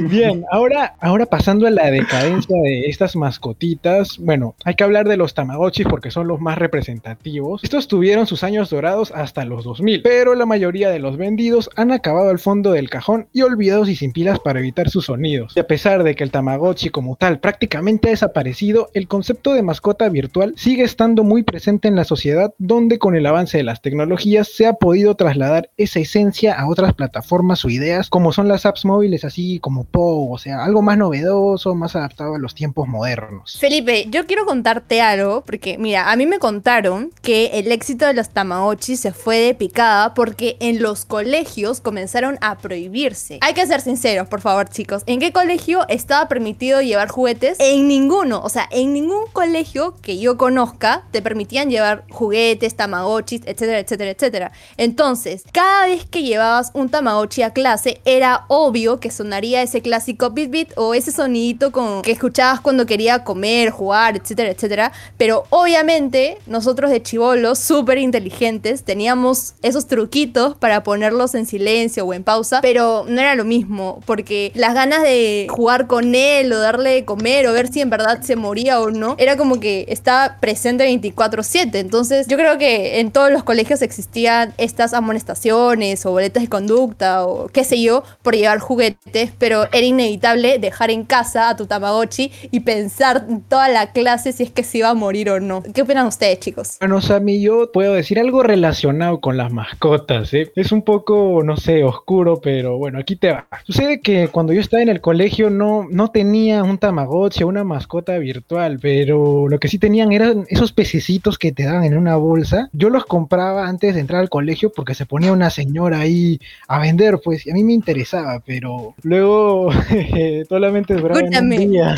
Bien, 0.00 0.44
ahora, 0.50 0.94
ahora 1.00 1.26
pasando 1.26 1.66
a 1.66 1.70
la 1.70 1.90
decadencia 1.90 2.56
de 2.62 2.86
estas 2.86 3.16
mascotitas, 3.16 4.18
bueno, 4.18 4.54
hay 4.64 4.74
que 4.74 4.84
hablar 4.84 5.08
de 5.08 5.16
los 5.16 5.34
Tamagotchis 5.34 5.86
porque 5.86 6.10
son 6.10 6.28
los 6.28 6.40
más 6.40 6.58
representativos. 6.58 7.62
Estos 7.64 7.88
tuvieron 7.88 8.26
sus 8.26 8.44
años 8.44 8.70
dorados 8.70 9.12
hasta 9.12 9.44
los 9.44 9.64
2000, 9.64 10.02
pero 10.02 10.34
la 10.34 10.46
mayoría 10.46 10.90
de 10.90 10.98
los 10.98 11.16
vendidos 11.16 11.70
han 11.76 11.92
acabado 11.92 12.30
al 12.30 12.38
fondo 12.38 12.72
del 12.72 12.90
cajón 12.90 13.28
y 13.32 13.42
olvidados 13.42 13.88
y 13.88 13.96
sin 13.96 14.12
pilas 14.12 14.38
para 14.40 14.60
evitar 14.60 14.88
sus 14.90 15.08
Y 15.54 15.60
a 15.60 15.66
pesar 15.66 16.02
de 16.02 16.14
que 16.14 16.24
el 16.24 16.30
Tamagotchi 16.30 16.90
como 16.90 17.16
tal 17.16 17.40
prácticamente 17.40 18.08
ha 18.08 18.10
desaparecido, 18.10 18.90
el 18.94 19.08
concepto 19.08 19.54
de 19.54 19.62
mascota 19.62 20.08
virtual 20.08 20.54
sigue 20.56 20.82
estando 20.82 21.24
muy 21.24 21.42
presente 21.42 21.88
en 21.88 21.96
la 21.96 22.04
sociedad 22.04 22.54
donde 22.58 22.98
con 22.98 23.14
el 23.14 23.26
avance 23.26 23.58
de 23.58 23.64
las 23.64 23.82
tecnologías 23.82 24.48
se 24.48 24.66
ha 24.66 24.74
podido 24.74 25.14
trasladar 25.14 25.70
esa 25.76 26.00
esencia 26.00 26.54
a 26.54 26.68
otras 26.68 26.94
plataformas 26.94 27.64
o 27.64 27.70
ideas 27.70 28.10
como 28.10 28.32
son 28.32 28.48
las 28.48 28.66
apps 28.66 28.84
móviles 28.84 29.24
así 29.24 29.58
como 29.60 29.84
Pogo, 29.84 30.32
o 30.32 30.38
sea, 30.38 30.64
algo 30.64 30.82
más 30.82 30.98
novedoso, 30.98 31.74
más 31.74 31.96
adaptado 31.96 32.34
a 32.34 32.38
los 32.38 32.54
tiempos 32.54 32.88
modernos. 32.88 33.56
Felipe, 33.58 34.06
yo 34.10 34.26
quiero 34.26 34.44
contarte 34.44 35.00
algo, 35.00 35.42
porque 35.44 35.78
mira, 35.78 36.10
a 36.10 36.16
mí 36.16 36.26
me 36.26 36.38
contaron 36.38 37.10
que 37.22 37.46
el 37.54 37.70
éxito 37.72 38.06
de 38.06 38.14
los 38.14 38.30
Tamagotchis 38.30 39.00
se 39.00 39.12
fue 39.12 39.38
de 39.38 39.54
picada 39.54 40.14
porque 40.14 40.56
en 40.60 40.82
los 40.82 41.04
colegios 41.04 41.80
comenzaron 41.80 42.38
a 42.40 42.58
prohibirse. 42.58 43.38
Hay 43.40 43.54
que 43.54 43.66
ser 43.66 43.80
sinceros, 43.80 44.28
por 44.28 44.40
favor, 44.40 44.68
chicos. 44.68 45.02
¿En 45.06 45.17
qué 45.18 45.32
colegio 45.32 45.86
estaba 45.88 46.28
permitido 46.28 46.80
llevar 46.80 47.08
juguetes? 47.08 47.58
En 47.60 47.88
ninguno. 47.88 48.40
O 48.42 48.48
sea, 48.48 48.68
en 48.70 48.92
ningún 48.92 49.26
colegio 49.32 49.96
que 50.02 50.18
yo 50.18 50.36
conozca 50.36 51.04
te 51.10 51.22
permitían 51.22 51.70
llevar 51.70 52.04
juguetes, 52.10 52.76
Tamagotchis, 52.76 53.42
etcétera, 53.46 53.78
etcétera, 53.78 54.10
etcétera. 54.10 54.52
Entonces, 54.76 55.44
cada 55.52 55.86
vez 55.86 56.04
que 56.04 56.22
llevabas 56.22 56.70
un 56.74 56.88
Tamagotchi 56.88 57.42
a 57.42 57.52
clase, 57.52 58.00
era 58.04 58.44
obvio 58.48 59.00
que 59.00 59.10
sonaría 59.10 59.62
ese 59.62 59.82
clásico 59.82 60.30
bit 60.30 60.50
bit 60.50 60.72
o 60.76 60.94
ese 60.94 61.12
sonidito 61.12 61.72
con, 61.72 62.02
que 62.02 62.12
escuchabas 62.12 62.60
cuando 62.60 62.86
quería 62.86 63.24
comer, 63.24 63.70
jugar, 63.70 64.16
etcétera, 64.16 64.50
etcétera. 64.50 64.92
Pero 65.16 65.44
obviamente, 65.50 66.38
nosotros 66.46 66.90
de 66.90 67.02
chivolos, 67.02 67.58
súper 67.58 67.98
inteligentes, 67.98 68.84
teníamos 68.84 69.54
esos 69.62 69.86
truquitos 69.86 70.56
para 70.56 70.82
ponerlos 70.82 71.34
en 71.34 71.46
silencio 71.46 72.04
o 72.04 72.14
en 72.14 72.24
pausa, 72.24 72.60
pero 72.60 73.04
no 73.08 73.20
era 73.20 73.34
lo 73.34 73.44
mismo, 73.44 74.00
porque 74.06 74.52
las 74.54 74.74
ganas 74.74 75.02
de 75.02 75.07
jugar 75.48 75.86
con 75.86 76.14
él 76.14 76.52
o 76.52 76.58
darle 76.58 76.90
de 76.90 77.04
comer 77.04 77.46
o 77.46 77.52
ver 77.52 77.68
si 77.68 77.80
en 77.80 77.90
verdad 77.90 78.22
se 78.22 78.36
moría 78.36 78.80
o 78.80 78.90
no, 78.90 79.16
era 79.18 79.36
como 79.36 79.60
que 79.60 79.86
estaba 79.88 80.38
presente 80.40 80.84
24/7. 80.84 81.78
Entonces, 81.78 82.26
yo 82.28 82.36
creo 82.36 82.58
que 82.58 83.00
en 83.00 83.10
todos 83.10 83.30
los 83.30 83.44
colegios 83.44 83.82
existían 83.82 84.54
estas 84.58 84.94
amonestaciones 84.94 86.04
o 86.06 86.10
boletas 86.12 86.42
de 86.42 86.48
conducta 86.48 87.26
o 87.26 87.48
qué 87.48 87.64
sé 87.64 87.80
yo 87.80 88.02
por 88.22 88.34
llevar 88.34 88.58
juguetes, 88.58 89.32
pero 89.38 89.64
era 89.72 89.86
inevitable 89.86 90.58
dejar 90.58 90.90
en 90.90 91.04
casa 91.04 91.50
a 91.50 91.56
tu 91.56 91.66
Tamagotchi 91.66 92.30
y 92.50 92.60
pensar 92.60 93.26
en 93.28 93.42
toda 93.42 93.68
la 93.68 93.92
clase 93.92 94.32
si 94.32 94.42
es 94.42 94.50
que 94.50 94.64
se 94.64 94.78
iba 94.78 94.90
a 94.90 94.94
morir 94.94 95.30
o 95.30 95.40
no. 95.40 95.62
¿Qué 95.62 95.82
opinan 95.82 96.06
ustedes, 96.06 96.40
chicos? 96.40 96.76
Bueno, 96.80 97.00
Sammy, 97.00 97.40
yo 97.40 97.70
puedo 97.72 97.94
decir 97.94 98.18
algo 98.18 98.42
relacionado 98.42 99.20
con 99.20 99.36
las 99.36 99.52
mascotas, 99.52 100.32
¿eh? 100.34 100.50
Es 100.56 100.72
un 100.72 100.82
poco, 100.82 101.42
no 101.44 101.56
sé, 101.56 101.84
oscuro, 101.84 102.40
pero 102.40 102.78
bueno, 102.78 102.98
aquí 102.98 103.16
te 103.16 103.32
va. 103.32 103.46
Sucede 103.64 104.00
que 104.00 104.28
cuando 104.28 104.52
yo 104.52 104.60
estaba 104.60 104.82
en 104.82 104.88
el 104.98 105.02
colegio 105.02 105.48
no, 105.48 105.86
no 105.88 106.10
tenía 106.10 106.64
un 106.64 106.76
Tamagotchi 106.76 107.44
o 107.44 107.48
una 107.48 107.62
mascota 107.62 108.18
virtual, 108.18 108.80
pero 108.82 109.48
lo 109.48 109.60
que 109.60 109.68
sí 109.68 109.78
tenían 109.78 110.10
eran 110.10 110.44
esos 110.48 110.72
pececitos 110.72 111.38
que 111.38 111.52
te 111.52 111.62
daban 111.62 111.84
en 111.84 111.96
una 111.96 112.16
bolsa. 112.16 112.68
Yo 112.72 112.90
los 112.90 113.06
compraba 113.06 113.68
antes 113.68 113.94
de 113.94 114.00
entrar 114.00 114.20
al 114.20 114.28
colegio 114.28 114.72
porque 114.74 114.96
se 114.96 115.06
ponía 115.06 115.32
una 115.32 115.50
señora 115.50 116.00
ahí 116.00 116.40
a 116.66 116.80
vender, 116.80 117.20
pues, 117.22 117.46
y 117.46 117.50
a 117.50 117.54
mí 117.54 117.62
me 117.62 117.74
interesaba, 117.74 118.40
pero 118.44 118.94
luego 119.02 119.70
solamente 120.48 120.94
duraba 120.94 121.20
un 121.20 121.50
día. 121.50 121.94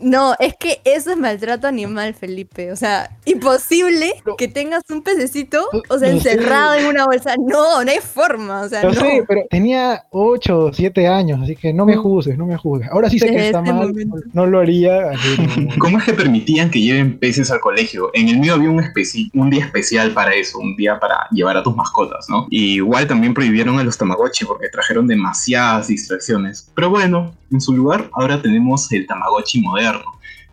No, 0.00 0.34
es 0.38 0.54
que 0.56 0.82
eso 0.84 1.10
es 1.10 1.16
maltrato 1.16 1.66
animal, 1.66 2.12
Felipe. 2.12 2.70
O 2.70 2.76
sea, 2.76 3.16
imposible 3.24 4.12
que 4.36 4.48
tengas 4.48 4.82
un 4.90 5.02
pececito, 5.02 5.68
o 5.88 5.98
sea, 5.98 6.08
sé. 6.08 6.14
encerrado 6.14 6.74
en 6.74 6.86
una 6.86 7.06
bolsa. 7.06 7.34
No, 7.38 7.82
no 7.82 7.90
hay 7.90 8.00
forma. 8.00 8.60
O 8.60 8.68
sea, 8.68 8.82
Lo 8.82 8.92
no. 8.92 9.00
sé, 9.00 9.24
pero 9.26 9.42
tenía 9.48 10.04
8 10.10 10.58
o 10.58 10.72
7 10.72 11.06
años, 11.06 11.40
así 11.42 11.56
que 11.56 11.72
no 11.72 11.86
me 11.86 11.96
juzgues, 11.96 12.36
no 12.42 12.48
me 12.48 12.56
juzgues. 12.56 12.88
Ahora 12.90 13.08
sí 13.08 13.18
sé 13.18 13.26
que 13.30 13.46
está 13.46 13.60
este 13.60 13.72
mal, 13.72 13.88
momento. 13.88 14.16
no 14.32 14.46
lo 14.46 14.58
haría. 14.60 15.12
¿Cómo 15.78 15.98
es 15.98 16.04
que 16.04 16.12
permitían 16.12 16.70
que 16.70 16.80
lleven 16.80 17.18
peces 17.18 17.50
al 17.50 17.60
colegio? 17.60 18.10
En 18.14 18.28
el 18.28 18.38
mío 18.38 18.54
había 18.54 18.70
un, 18.70 18.80
especi- 18.80 19.30
un 19.34 19.50
día 19.50 19.64
especial 19.64 20.12
para 20.12 20.34
eso, 20.34 20.58
un 20.58 20.76
día 20.76 20.98
para 20.98 21.26
llevar 21.30 21.56
a 21.56 21.62
tus 21.62 21.74
mascotas, 21.76 22.26
¿no? 22.28 22.46
Y 22.50 22.74
igual 22.74 23.06
también 23.06 23.34
prohibieron 23.34 23.78
a 23.78 23.84
los 23.84 23.96
Tamagotchi 23.96 24.44
porque 24.44 24.68
trajeron 24.68 25.06
demasiadas 25.06 25.88
distracciones. 25.88 26.70
Pero 26.74 26.90
bueno, 26.90 27.32
en 27.50 27.60
su 27.60 27.72
lugar 27.72 28.10
ahora 28.12 28.40
tenemos 28.42 28.90
el 28.92 29.06
Tamagotchi 29.06 29.60
moderno, 29.60 30.04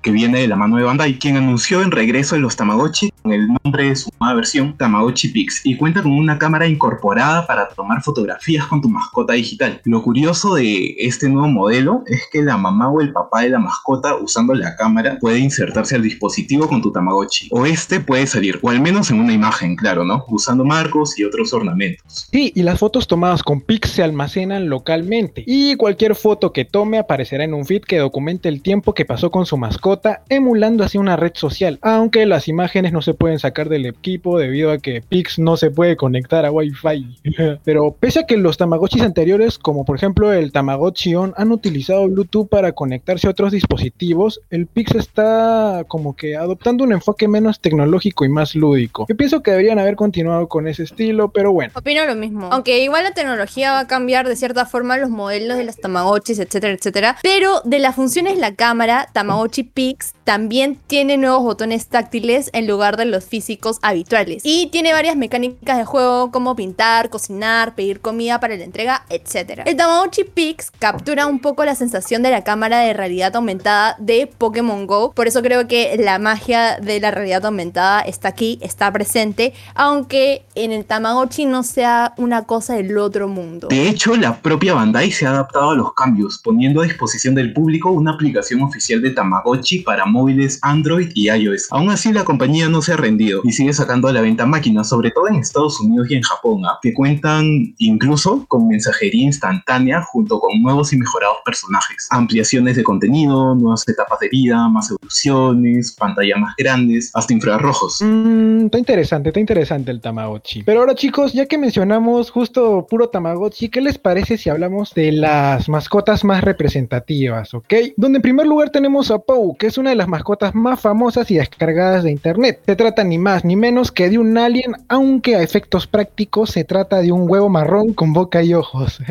que 0.02 0.12
viene 0.12 0.42
de 0.42 0.48
la 0.48 0.56
mano 0.56 0.78
de 0.78 0.84
Bandai, 0.84 1.20
quien 1.20 1.38
anunció 1.38 1.82
el 1.82 1.92
regreso 1.92 2.36
de 2.36 2.42
los 2.42 2.56
Tamagotchi 2.56 3.12
con 3.22 3.34
el 3.34 3.48
nombre 3.48 3.90
de 3.90 3.96
su 3.96 4.10
nueva 4.20 4.36
versión, 4.36 4.78
Tamagotchi 4.78 5.30
Pix, 5.30 5.62
y 5.66 5.76
cuenta 5.76 6.02
con 6.02 6.14
una 6.14 6.38
cámara 6.38 6.68
incorporada 6.68 7.46
para 7.46 7.68
tomar 7.70 8.02
fotografías 8.02 8.66
con 8.68 8.82
tu 8.82 8.90
mascota 8.90 9.34
digital. 9.34 9.82
Lo 9.84 10.02
curioso 10.02 10.56
de 10.56 10.96
este 11.00 11.28
nuevo 11.30 11.48
modelo 11.48 12.04
es 12.08 12.22
que 12.32 12.42
la 12.42 12.58
mamá 12.58 12.90
o 12.90 13.02
el 13.02 13.12
papá 13.12 13.42
de 13.42 13.50
la 13.50 13.60
mascota 13.60 14.16
usando 14.16 14.54
la 14.54 14.76
cámara 14.76 15.18
puede 15.20 15.40
insertarse 15.40 15.96
al 15.96 16.04
dispositivo 16.04 16.68
con 16.68 16.82
tu 16.82 16.92
Tamagotchi, 16.92 17.50
o 17.52 17.66
este 17.66 18.00
puede 18.00 18.28
salir, 18.28 18.60
o 18.62 18.70
al 18.70 18.82
menos 18.82 19.12
en 19.12 19.20
una 19.20 19.34
imagen, 19.34 19.76
claro, 19.76 20.06
¿no? 20.06 20.26
Usando 20.30 20.64
marcos 20.64 21.18
y 21.20 21.24
otros 21.24 21.54
ornamentos. 21.54 22.28
Sí, 22.32 22.52
y 22.56 22.64
las 22.64 22.80
fotos 22.80 23.08
tomadas 23.08 23.44
con 23.44 23.62
Pix 23.62 23.90
se 23.92 24.04
almacenan 24.04 24.70
localmente. 24.70 25.44
Y 25.46 25.76
cualquier 25.76 26.16
foto 26.16 26.54
que 26.54 26.66
tome 26.66 27.00
aparecerá 27.00 27.44
en 27.44 27.54
un 27.54 27.66
feed 27.66 27.82
que 27.82 27.98
documente 27.98 28.50
el 28.50 28.62
tiempo 28.62 28.94
que 28.94 29.06
pasó 29.06 29.32
con 29.32 29.46
su 29.46 29.58
mascota, 29.58 29.89
emulando 30.30 30.84
así 30.84 30.98
una 30.98 31.16
red 31.16 31.32
social. 31.36 31.80
Aunque 31.82 32.26
las 32.26 32.48
imágenes 32.48 32.92
no 32.92 33.02
se 33.02 33.14
pueden 33.14 33.40
sacar 33.40 33.70
del 33.70 33.86
equipo 33.86 34.38
debido 34.38 34.72
a 34.72 34.78
que 34.80 35.02
Pix 35.02 35.40
no 35.40 35.58
se 35.58 35.72
puede 35.72 35.96
conectar 35.96 36.46
a 36.46 36.52
Wi-Fi. 36.52 37.20
Pero 37.64 37.96
pese 38.00 38.20
a 38.20 38.26
que 38.26 38.38
los 38.38 38.58
Tamagotchis 38.58 39.02
anteriores, 39.02 39.58
como 39.58 39.86
por 39.86 39.98
ejemplo 39.98 40.34
el 40.34 40.52
Tamagotchi 40.52 41.16
On, 41.16 41.34
han 41.38 41.52
utilizado 41.52 42.08
Bluetooth 42.08 42.50
para 42.50 42.72
conectarse 42.74 43.28
a 43.28 43.32
otros 43.32 43.52
dispositivos, 43.52 44.42
el 44.50 44.68
Pix 44.68 44.96
está 44.96 45.86
como 45.88 46.16
que 46.16 46.36
adoptando 46.36 46.84
un 46.84 46.94
enfoque 46.94 47.28
menos 47.28 47.60
tecnológico 47.60 48.26
y 48.26 48.30
más 48.30 48.56
lúdico. 48.56 49.06
Yo 49.10 49.16
pienso 49.16 49.42
que 49.42 49.52
deberían 49.52 49.80
haber 49.80 49.96
continuado 49.96 50.48
con 50.48 50.68
ese 50.68 50.84
estilo, 50.84 51.30
pero 51.30 51.52
bueno. 51.52 51.72
Opino 51.76 52.06
lo 52.06 52.16
mismo. 52.16 52.50
Aunque 52.52 52.84
igual 52.84 53.04
la 53.04 53.12
tecnología 53.12 53.72
va 53.72 53.80
a 53.82 53.88
cambiar 53.88 54.28
de 54.28 54.36
cierta 54.36 54.66
forma 54.66 54.98
los 54.98 55.10
modelos 55.10 55.58
de 55.58 55.64
las 55.64 55.78
Tamagotchis, 55.78 56.40
etcétera, 56.40 56.74
etcétera. 56.74 57.18
Pero 57.22 57.62
de 57.64 57.80
las 57.80 57.96
funciones 57.96 58.38
la 58.38 58.56
cámara, 58.56 59.08
Tamagotchi 59.14 59.64
Pix 59.80 60.14
también 60.26 60.78
tiene 60.88 61.16
nuevos 61.16 61.42
botones 61.42 61.88
táctiles 61.88 62.50
en 62.52 62.68
lugar 62.68 62.98
de 62.98 63.06
los 63.06 63.24
físicos 63.24 63.80
habituales. 63.82 64.42
Y 64.44 64.68
tiene 64.74 64.92
varias 64.92 65.16
mecánicas 65.16 65.78
de 65.78 65.86
juego 65.86 66.32
como 66.32 66.54
pintar, 66.54 67.10
cocinar, 67.10 67.76
pedir 67.76 68.02
comida 68.02 68.42
para 68.42 68.58
la 68.58 68.66
entrega, 68.66 69.06
etcétera. 69.10 69.64
El 69.64 69.78
Tamagotchi 69.78 70.26
Pix 70.26 70.70
captura 70.80 71.28
un 71.28 71.40
poco 71.40 71.64
la 71.64 71.76
sensación 71.76 72.24
de 72.24 72.30
la 72.30 72.44
cámara 72.44 72.82
de 72.82 72.94
realidad 72.94 73.34
aumentada 73.38 73.96
de 74.00 74.28
Pokémon 74.28 74.86
Go. 74.86 75.14
Por 75.14 75.28
eso 75.28 75.42
creo 75.42 75.66
que 75.66 75.96
la 75.98 76.20
magia 76.20 76.78
de 76.82 77.00
la 77.00 77.12
realidad 77.12 77.46
aumentada 77.46 78.02
está 78.02 78.28
aquí, 78.28 78.60
está 78.62 78.92
presente, 78.92 79.54
aunque 79.76 80.44
en 80.56 80.74
el 80.74 80.84
Tamagotchi 80.84 81.46
no 81.46 81.64
sea 81.64 82.14
una 82.18 82.44
cosa 82.44 82.74
del 82.74 82.98
otro 82.98 83.30
mundo. 83.30 83.70
De 83.70 83.88
hecho, 83.88 84.18
la 84.18 84.42
propia 84.42 84.74
Bandai 84.74 85.10
se 85.10 85.26
ha 85.26 85.30
adaptado 85.30 85.72
a 85.72 85.76
los 85.76 85.94
cambios, 85.94 86.38
poniendo 86.44 86.82
a 86.82 86.84
disposición 86.84 87.34
del 87.34 87.54
público 87.54 87.92
una 87.92 88.12
aplicación 88.12 88.62
oficial 88.62 89.02
de 89.02 89.12
Tamagotchi 89.12 89.69
Para 89.78 90.06
móviles 90.06 90.60
Android 90.64 91.12
y 91.14 91.30
iOS. 91.30 91.68
Aún 91.70 91.90
así, 91.90 92.12
la 92.12 92.26
compañía 92.26 92.68
no 92.68 92.82
se 92.82 92.94
ha 92.94 92.98
rendido 92.98 93.42
y 93.44 93.52
sigue 93.52 93.72
sacando 93.72 94.08
a 94.08 94.14
la 94.14 94.22
venta 94.22 94.46
máquinas, 94.46 94.90
sobre 94.90 95.12
todo 95.12 95.28
en 95.28 95.36
Estados 95.36 95.80
Unidos 95.80 96.08
y 96.10 96.16
en 96.16 96.24
Japón, 96.24 96.66
¿ah? 96.66 96.80
que 96.82 96.94
cuentan 96.94 97.76
incluso 97.78 98.46
con 98.48 98.68
mensajería 98.68 99.26
instantánea 99.26 100.02
junto 100.02 100.40
con 100.40 100.62
nuevos 100.62 100.92
y 100.94 100.98
mejorados 100.98 101.38
personajes, 101.46 102.08
ampliaciones 102.10 102.76
de 102.76 102.84
contenido, 102.84 103.56
nuevas 103.56 103.88
etapas 103.88 104.20
de 104.20 104.30
vida, 104.30 104.68
más 104.70 104.90
evoluciones, 104.90 105.94
pantallas 105.94 106.40
más 106.40 106.56
grandes, 106.58 107.12
hasta 107.14 107.34
infrarrojos. 107.34 108.00
Mm, 108.02 108.66
está 108.66 108.80
interesante, 108.80 109.30
está 109.30 109.40
interesante 109.40 109.92
el 109.92 110.02
Tamagotchi. 110.02 110.64
Pero 110.64 110.82
ahora 110.82 110.96
chicos, 110.96 111.34
ya 111.34 111.46
que 111.46 111.58
mencionamos 111.58 112.32
justo 112.32 112.88
puro 112.90 113.10
Tamagotchi, 113.10 113.70
¿qué 113.70 113.82
les 113.82 113.98
parece 113.98 114.38
si 114.38 114.50
hablamos 114.50 114.94
de 114.94 115.12
las 115.12 115.70
mascotas 115.70 116.24
más 116.24 116.44
representativas, 116.44 117.54
ok? 117.54 117.74
Donde 117.98 118.18
en 118.18 118.22
primer 118.22 118.48
lugar 118.48 118.70
tenemos 118.70 119.12
a 119.12 119.20
Pou, 119.20 119.56
que 119.60 119.68
es 119.68 119.78
una 119.78 119.92
de 119.92 119.96
las 119.96 120.08
mascotas 120.08 120.56
más 120.56 120.80
famosas 120.80 121.30
y 121.30 121.36
descargadas 121.36 122.04
de 122.04 122.12
internet. 122.12 122.62
Se 122.66 122.76
trata 122.76 123.04
ni 123.04 123.20
más 123.20 123.46
ni 123.46 123.56
menos 123.56 123.92
que 123.92 124.10
de 124.10 124.18
un 124.18 124.38
alien, 124.38 124.74
aunque 124.88 125.36
a 125.36 125.44
efectos 125.44 125.86
prácticos 125.86 126.50
se 126.50 126.64
trata 126.64 127.02
de 127.02 127.12
un 127.12 127.30
huevo 127.30 127.50
marrón 127.50 127.94
con 127.94 128.14
boca 128.14 128.42
y 128.42 128.54
ojos. 128.56 129.00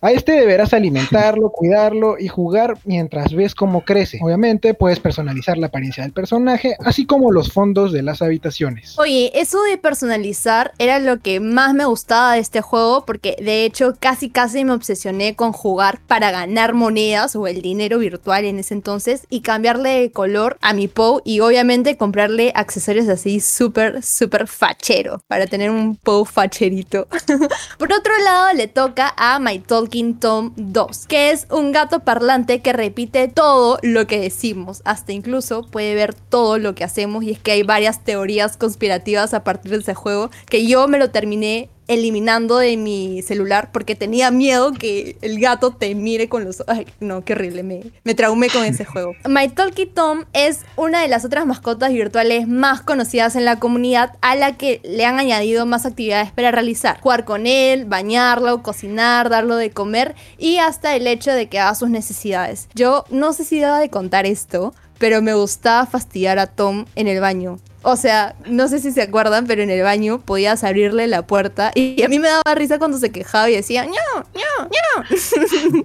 A 0.00 0.12
este 0.12 0.32
deberás 0.32 0.72
alimentarlo, 0.72 1.50
cuidarlo 1.52 2.16
y 2.18 2.28
jugar 2.28 2.78
mientras 2.84 3.34
ves 3.34 3.56
cómo 3.56 3.84
crece. 3.84 4.20
Obviamente 4.22 4.72
puedes 4.74 5.00
personalizar 5.00 5.58
la 5.58 5.66
apariencia 5.66 6.04
del 6.04 6.12
personaje, 6.12 6.76
así 6.84 7.06
como 7.06 7.32
los 7.32 7.52
fondos 7.52 7.92
de 7.92 8.02
las 8.02 8.22
habitaciones. 8.22 8.96
Oye, 8.98 9.32
eso 9.34 9.62
de 9.64 9.78
personalizar 9.78 10.72
era 10.78 11.00
lo 11.00 11.18
que 11.18 11.40
más 11.40 11.74
me 11.74 11.86
gustaba 11.86 12.34
de 12.34 12.40
este 12.40 12.60
juego 12.60 13.04
porque 13.04 13.36
de 13.42 13.64
hecho 13.64 13.96
casi 13.98 14.30
casi 14.30 14.64
me 14.64 14.72
obsesioné 14.72 15.34
con 15.34 15.52
jugar 15.52 16.00
para 16.06 16.30
ganar 16.30 16.74
monedas 16.74 17.34
o 17.36 17.46
el 17.46 17.62
dinero 17.62 17.98
virtual 17.98 18.44
en 18.44 18.58
ese 18.60 18.74
entonces 18.74 19.26
y 19.28 19.40
cambiarle 19.60 20.00
de 20.00 20.10
color 20.10 20.56
a 20.62 20.72
mi 20.72 20.88
Pou 20.88 21.20
y 21.22 21.40
obviamente 21.40 21.98
comprarle 21.98 22.50
accesorios 22.54 23.08
así 23.08 23.40
súper, 23.40 24.02
súper 24.02 24.46
fachero 24.46 25.22
para 25.28 25.46
tener 25.46 25.70
un 25.70 25.96
Pou 25.96 26.24
facherito. 26.24 27.06
Por 27.78 27.92
otro 27.92 28.12
lado 28.24 28.54
le 28.54 28.68
toca 28.68 29.12
a 29.18 29.38
My 29.38 29.58
Talking 29.58 30.18
Tom 30.18 30.54
2, 30.56 31.06
que 31.06 31.30
es 31.30 31.46
un 31.50 31.72
gato 31.72 32.00
parlante 32.00 32.62
que 32.62 32.72
repite 32.72 33.28
todo 33.28 33.78
lo 33.82 34.06
que 34.06 34.20
decimos, 34.20 34.80
hasta 34.86 35.12
incluso 35.12 35.66
puede 35.70 35.94
ver 35.94 36.14
todo 36.14 36.56
lo 36.56 36.74
que 36.74 36.84
hacemos 36.84 37.22
y 37.22 37.32
es 37.32 37.38
que 37.38 37.52
hay 37.52 37.62
varias 37.62 38.02
teorías 38.02 38.56
conspirativas 38.56 39.34
a 39.34 39.44
partir 39.44 39.72
de 39.72 39.78
ese 39.78 39.94
juego 39.94 40.30
que 40.48 40.66
yo 40.66 40.88
me 40.88 40.98
lo 40.98 41.10
terminé 41.10 41.68
eliminando 41.90 42.58
de 42.58 42.76
mi 42.76 43.20
celular 43.20 43.70
porque 43.72 43.96
tenía 43.96 44.30
miedo 44.30 44.72
que 44.72 45.16
el 45.22 45.40
gato 45.40 45.72
te 45.72 45.96
mire 45.96 46.28
con 46.28 46.44
los... 46.44 46.62
Ay, 46.68 46.86
no, 47.00 47.24
qué 47.24 47.32
horrible, 47.32 47.64
me, 47.64 47.82
me 48.04 48.14
traumé 48.14 48.48
con 48.48 48.64
ese 48.64 48.84
juego. 48.86 49.12
My 49.28 49.48
Talkie 49.48 49.86
Tom 49.86 50.24
es 50.32 50.60
una 50.76 51.02
de 51.02 51.08
las 51.08 51.24
otras 51.24 51.46
mascotas 51.46 51.92
virtuales 51.92 52.46
más 52.46 52.80
conocidas 52.80 53.34
en 53.34 53.44
la 53.44 53.58
comunidad 53.58 54.16
a 54.20 54.36
la 54.36 54.56
que 54.56 54.80
le 54.84 55.04
han 55.04 55.18
añadido 55.18 55.66
más 55.66 55.84
actividades 55.84 56.30
para 56.30 56.52
realizar. 56.52 57.00
Jugar 57.00 57.24
con 57.24 57.48
él, 57.48 57.86
bañarlo, 57.86 58.62
cocinar, 58.62 59.28
darlo 59.28 59.56
de 59.56 59.72
comer 59.72 60.14
y 60.38 60.58
hasta 60.58 60.94
el 60.94 61.08
hecho 61.08 61.32
de 61.32 61.48
que 61.48 61.58
haga 61.58 61.74
sus 61.74 61.90
necesidades. 61.90 62.68
Yo 62.72 63.04
no 63.10 63.32
sé 63.32 63.44
si 63.44 63.58
deba 63.58 63.80
de 63.80 63.90
contar 63.90 64.26
esto, 64.26 64.74
pero 64.98 65.22
me 65.22 65.34
gustaba 65.34 65.86
fastidiar 65.86 66.38
a 66.38 66.46
Tom 66.46 66.84
en 66.94 67.08
el 67.08 67.18
baño. 67.18 67.58
O 67.82 67.96
sea, 67.96 68.34
no 68.46 68.68
sé 68.68 68.78
si 68.78 68.92
se 68.92 69.00
acuerdan, 69.02 69.46
pero 69.46 69.62
en 69.62 69.70
el 69.70 69.82
baño 69.82 70.20
podías 70.20 70.64
abrirle 70.64 71.06
la 71.06 71.26
puerta 71.26 71.70
y 71.74 72.02
a 72.02 72.08
mí 72.08 72.18
me 72.18 72.28
daba 72.28 72.54
risa 72.54 72.78
cuando 72.78 72.98
se 72.98 73.10
quejaba 73.10 73.48
y 73.50 73.54
decía, 73.56 73.84
ño, 73.86 73.92
ño, 74.34 74.68
ño. 74.68 75.84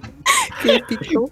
Qué 0.62 0.76
épico. 0.76 1.30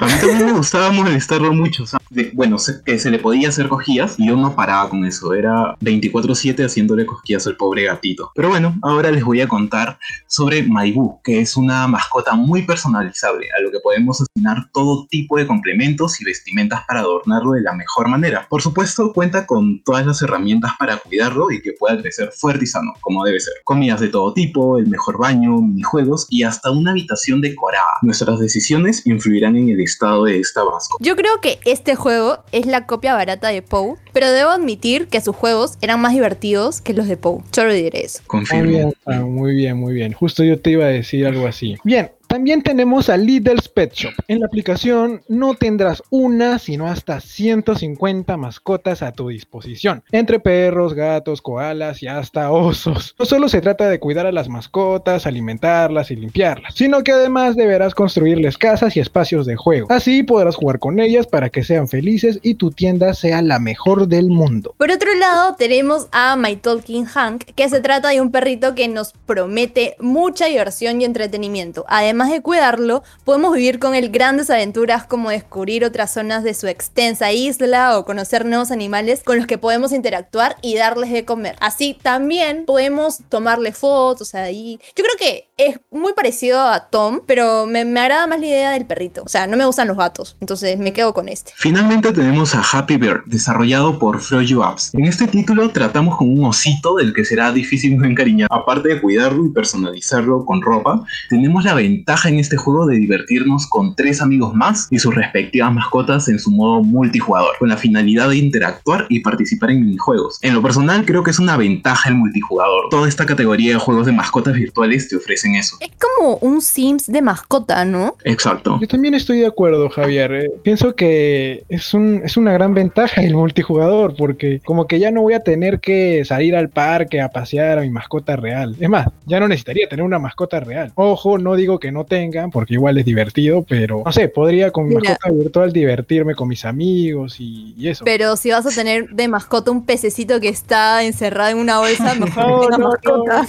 A 0.00 0.06
mí 0.06 0.12
también 0.20 0.46
me 0.46 0.52
gustaba 0.52 0.90
molestarlo 0.90 1.52
mucho. 1.52 1.82
o 1.82 1.86
sea, 1.86 1.98
de- 2.10 2.30
bueno, 2.34 2.58
se- 2.58 2.82
que 2.84 2.98
se 2.98 3.10
le 3.10 3.18
podía 3.18 3.48
hacer 3.48 3.68
cosquillas 3.68 4.14
y 4.18 4.28
yo 4.28 4.36
no 4.36 4.54
paraba 4.54 4.88
con 4.88 5.04
eso. 5.04 5.34
Era 5.34 5.74
24-7 5.80 6.64
haciéndole 6.64 7.04
cosquillas 7.06 7.46
al 7.46 7.56
pobre 7.56 7.84
gatito. 7.84 8.30
Pero 8.34 8.48
bueno, 8.48 8.74
ahora 8.82 9.10
les 9.10 9.24
voy 9.24 9.40
a 9.40 9.48
contar 9.48 9.98
sobre 10.26 10.62
Maibu, 10.62 11.20
que 11.22 11.40
es 11.40 11.56
una 11.56 11.86
mascota 11.88 12.34
muy 12.34 12.62
personalizable, 12.62 13.48
a 13.58 13.60
lo 13.62 13.70
que 13.70 13.80
podemos 13.80 14.20
asignar 14.22 14.70
todo 14.72 15.06
tipo 15.10 15.36
de 15.36 15.46
complementos 15.46 16.20
y 16.20 16.24
vestimentas 16.24 16.82
para 16.86 17.00
adornarlo 17.00 17.52
de 17.52 17.62
la 17.62 17.72
mejor 17.74 18.08
manera. 18.08 18.46
Por 18.48 18.62
supuesto, 18.62 19.12
cuenta 19.12 19.46
con 19.50 19.82
todas 19.82 20.06
las 20.06 20.22
herramientas 20.22 20.70
para 20.78 20.96
cuidarlo 20.98 21.50
y 21.50 21.60
que 21.60 21.72
pueda 21.72 22.00
crecer 22.00 22.30
fuerte 22.30 22.62
y 22.62 22.66
sano, 22.68 22.92
como 23.00 23.24
debe 23.24 23.40
ser. 23.40 23.54
Comidas 23.64 24.00
de 24.00 24.06
todo 24.06 24.32
tipo, 24.32 24.78
el 24.78 24.86
mejor 24.86 25.18
baño, 25.18 25.60
minijuegos 25.60 26.28
y 26.30 26.44
hasta 26.44 26.70
una 26.70 26.92
habitación 26.92 27.40
decorada. 27.40 27.98
Nuestras 28.02 28.38
decisiones 28.38 29.04
influirán 29.08 29.56
en 29.56 29.70
el 29.70 29.80
estado 29.80 30.26
de 30.26 30.38
esta 30.38 30.64
mascota. 30.64 31.04
Yo 31.04 31.16
creo 31.16 31.40
que 31.40 31.58
este 31.64 31.96
juego 31.96 32.44
es 32.52 32.64
la 32.66 32.86
copia 32.86 33.14
barata 33.14 33.48
de 33.48 33.60
Pou, 33.60 33.98
pero 34.12 34.30
debo 34.30 34.50
admitir 34.50 35.08
que 35.08 35.20
sus 35.20 35.34
juegos 35.34 35.78
eran 35.80 36.00
más 36.00 36.12
divertidos 36.12 36.80
que 36.80 36.94
los 36.94 37.08
de 37.08 37.16
Pou. 37.16 37.42
Solo 37.50 37.72
diré 37.72 38.04
eso. 38.04 38.20
Confirmo. 38.28 38.70
bien, 38.70 38.92
Sam, 39.04 39.32
muy 39.32 39.56
bien, 39.56 39.76
muy 39.76 39.94
bien. 39.94 40.12
Justo 40.12 40.44
yo 40.44 40.60
te 40.60 40.70
iba 40.70 40.84
a 40.84 40.90
decir 40.90 41.26
algo 41.26 41.48
así. 41.48 41.74
Bien, 41.82 42.12
también 42.30 42.62
tenemos 42.62 43.08
a 43.08 43.16
Lidl's 43.16 43.68
Pet 43.68 43.92
Shop. 43.92 44.12
En 44.28 44.38
la 44.38 44.46
aplicación 44.46 45.20
no 45.26 45.54
tendrás 45.54 46.00
una, 46.10 46.60
sino 46.60 46.86
hasta 46.86 47.20
150 47.20 48.36
mascotas 48.36 49.02
a 49.02 49.10
tu 49.10 49.30
disposición, 49.30 50.04
entre 50.12 50.38
perros, 50.38 50.94
gatos, 50.94 51.42
koalas 51.42 52.04
y 52.04 52.06
hasta 52.06 52.52
osos. 52.52 53.16
No 53.18 53.24
solo 53.24 53.48
se 53.48 53.60
trata 53.60 53.90
de 53.90 53.98
cuidar 53.98 54.26
a 54.26 54.32
las 54.32 54.48
mascotas, 54.48 55.26
alimentarlas 55.26 56.12
y 56.12 56.16
limpiarlas, 56.16 56.76
sino 56.76 57.02
que 57.02 57.10
además 57.10 57.56
deberás 57.56 57.96
construirles 57.96 58.56
casas 58.56 58.96
y 58.96 59.00
espacios 59.00 59.44
de 59.44 59.56
juego. 59.56 59.88
Así 59.90 60.22
podrás 60.22 60.54
jugar 60.54 60.78
con 60.78 61.00
ellas 61.00 61.26
para 61.26 61.50
que 61.50 61.64
sean 61.64 61.88
felices 61.88 62.38
y 62.44 62.54
tu 62.54 62.70
tienda 62.70 63.12
sea 63.12 63.42
la 63.42 63.58
mejor 63.58 64.06
del 64.06 64.28
mundo. 64.28 64.76
Por 64.78 64.92
otro 64.92 65.12
lado, 65.16 65.56
tenemos 65.56 66.06
a 66.12 66.36
My 66.36 66.54
Talking 66.54 67.06
Hank, 67.06 67.42
que 67.56 67.68
se 67.68 67.80
trata 67.80 68.10
de 68.10 68.20
un 68.20 68.30
perrito 68.30 68.76
que 68.76 68.86
nos 68.86 69.14
promete 69.26 69.96
mucha 69.98 70.46
diversión 70.46 71.00
y 71.00 71.04
entretenimiento. 71.04 71.84
Además 71.88 72.19
de 72.28 72.42
cuidarlo, 72.42 73.02
podemos 73.24 73.54
vivir 73.54 73.78
con 73.78 73.94
él 73.94 74.10
grandes 74.10 74.50
aventuras 74.50 75.06
como 75.06 75.30
descubrir 75.30 75.84
otras 75.84 76.12
zonas 76.12 76.44
de 76.44 76.54
su 76.54 76.66
extensa 76.66 77.32
isla 77.32 77.98
o 77.98 78.04
conocer 78.04 78.44
nuevos 78.44 78.70
animales 78.70 79.22
con 79.24 79.36
los 79.36 79.46
que 79.46 79.58
podemos 79.58 79.92
interactuar 79.92 80.56
y 80.62 80.76
darles 80.76 81.10
de 81.10 81.24
comer. 81.24 81.56
Así 81.60 81.96
también 82.02 82.64
podemos 82.66 83.18
tomarle 83.28 83.72
fotos 83.72 84.34
ahí. 84.34 84.78
Yo 84.96 85.04
creo 85.04 85.16
que 85.18 85.48
es 85.56 85.80
muy 85.90 86.12
parecido 86.14 86.60
a 86.60 86.88
Tom, 86.88 87.20
pero 87.26 87.66
me, 87.66 87.84
me 87.84 88.00
agrada 88.00 88.26
más 88.26 88.40
la 88.40 88.46
idea 88.46 88.70
del 88.72 88.86
perrito. 88.86 89.22
O 89.24 89.28
sea, 89.28 89.46
no 89.46 89.56
me 89.56 89.64
gustan 89.64 89.88
los 89.88 89.96
gatos, 89.96 90.36
entonces 90.40 90.78
me 90.78 90.92
quedo 90.92 91.14
con 91.14 91.28
este. 91.28 91.52
Finalmente 91.56 92.12
tenemos 92.12 92.54
a 92.54 92.62
Happy 92.62 92.96
Bear, 92.96 93.22
desarrollado 93.26 93.98
por 93.98 94.20
Froyo 94.20 94.64
Apps. 94.64 94.94
En 94.94 95.04
este 95.04 95.26
título 95.26 95.70
tratamos 95.70 96.16
con 96.16 96.30
un 96.30 96.44
osito 96.44 96.96
del 96.96 97.12
que 97.12 97.24
será 97.24 97.52
difícil 97.52 97.96
no 97.96 98.06
encariñar. 98.06 98.48
Aparte 98.50 98.88
de 98.88 99.00
cuidarlo 99.00 99.46
y 99.46 99.50
personalizarlo 99.50 100.44
con 100.44 100.62
ropa, 100.62 101.04
tenemos 101.28 101.64
la 101.64 101.74
ventaja 101.74 102.09
en 102.10 102.40
este 102.40 102.56
juego 102.56 102.86
de 102.86 102.98
divertirnos 102.98 103.68
con 103.68 103.94
tres 103.94 104.20
amigos 104.20 104.52
más 104.52 104.88
y 104.90 104.98
sus 104.98 105.14
respectivas 105.14 105.72
mascotas 105.72 106.28
en 106.28 106.40
su 106.40 106.50
modo 106.50 106.82
multijugador, 106.82 107.56
con 107.58 107.68
la 107.68 107.76
finalidad 107.76 108.28
de 108.28 108.36
interactuar 108.36 109.06
y 109.08 109.20
participar 109.20 109.70
en 109.70 109.82
minijuegos. 109.82 110.38
En 110.42 110.54
lo 110.54 110.60
personal 110.60 111.04
creo 111.06 111.22
que 111.22 111.30
es 111.30 111.38
una 111.38 111.56
ventaja 111.56 112.08
el 112.08 112.16
multijugador. 112.16 112.88
Toda 112.90 113.08
esta 113.08 113.26
categoría 113.26 113.74
de 113.74 113.78
juegos 113.78 114.06
de 114.06 114.12
mascotas 114.12 114.54
virtuales 114.54 115.08
te 115.08 115.16
ofrecen 115.16 115.54
eso. 115.54 115.76
Es 115.78 115.90
como 115.98 116.36
un 116.38 116.60
Sims 116.60 117.06
de 117.06 117.22
mascota, 117.22 117.84
¿no? 117.84 118.16
Exacto. 118.24 118.78
Yo 118.80 118.88
también 118.88 119.14
estoy 119.14 119.38
de 119.38 119.46
acuerdo, 119.46 119.88
Javier. 119.88 120.32
Eh, 120.32 120.50
pienso 120.64 120.96
que 120.96 121.62
es, 121.68 121.94
un, 121.94 122.22
es 122.24 122.36
una 122.36 122.52
gran 122.52 122.74
ventaja 122.74 123.22
el 123.22 123.34
multijugador, 123.34 124.16
porque 124.16 124.60
como 124.64 124.88
que 124.88 124.98
ya 124.98 125.12
no 125.12 125.22
voy 125.22 125.34
a 125.34 125.44
tener 125.44 125.78
que 125.78 126.24
salir 126.24 126.56
al 126.56 126.70
parque 126.70 127.20
a 127.20 127.28
pasear 127.28 127.78
a 127.78 127.82
mi 127.82 127.90
mascota 127.90 128.34
real. 128.34 128.74
Es 128.80 128.88
más, 128.88 129.06
ya 129.26 129.38
no 129.38 129.46
necesitaría 129.46 129.88
tener 129.88 130.04
una 130.04 130.18
mascota 130.18 130.58
real. 130.58 130.90
Ojo, 130.96 131.38
no 131.38 131.54
digo 131.54 131.78
que 131.78 131.92
no 131.92 131.99
tengan, 132.04 132.50
porque 132.50 132.74
igual 132.74 132.98
es 132.98 133.04
divertido, 133.04 133.64
pero 133.68 134.02
no 134.04 134.12
sé, 134.12 134.28
podría 134.28 134.70
con 134.70 134.88
mi 134.88 134.96
Mira. 134.96 135.10
mascota 135.10 135.32
virtual 135.34 135.72
divertirme 135.72 136.34
con 136.34 136.48
mis 136.48 136.64
amigos 136.64 137.40
y, 137.40 137.74
y 137.76 137.88
eso. 137.88 138.04
Pero 138.04 138.36
si 138.36 138.50
vas 138.50 138.66
a 138.66 138.70
tener 138.70 139.08
de 139.10 139.28
mascota 139.28 139.70
un 139.70 139.84
pececito 139.84 140.40
que 140.40 140.48
está 140.48 141.02
encerrado 141.04 141.50
en 141.50 141.58
una 141.58 141.78
bolsa, 141.78 142.14
mejor 142.20 142.70
No, 142.70 142.78
no 142.78 142.78
no, 142.78 142.88
mascota. 142.90 143.46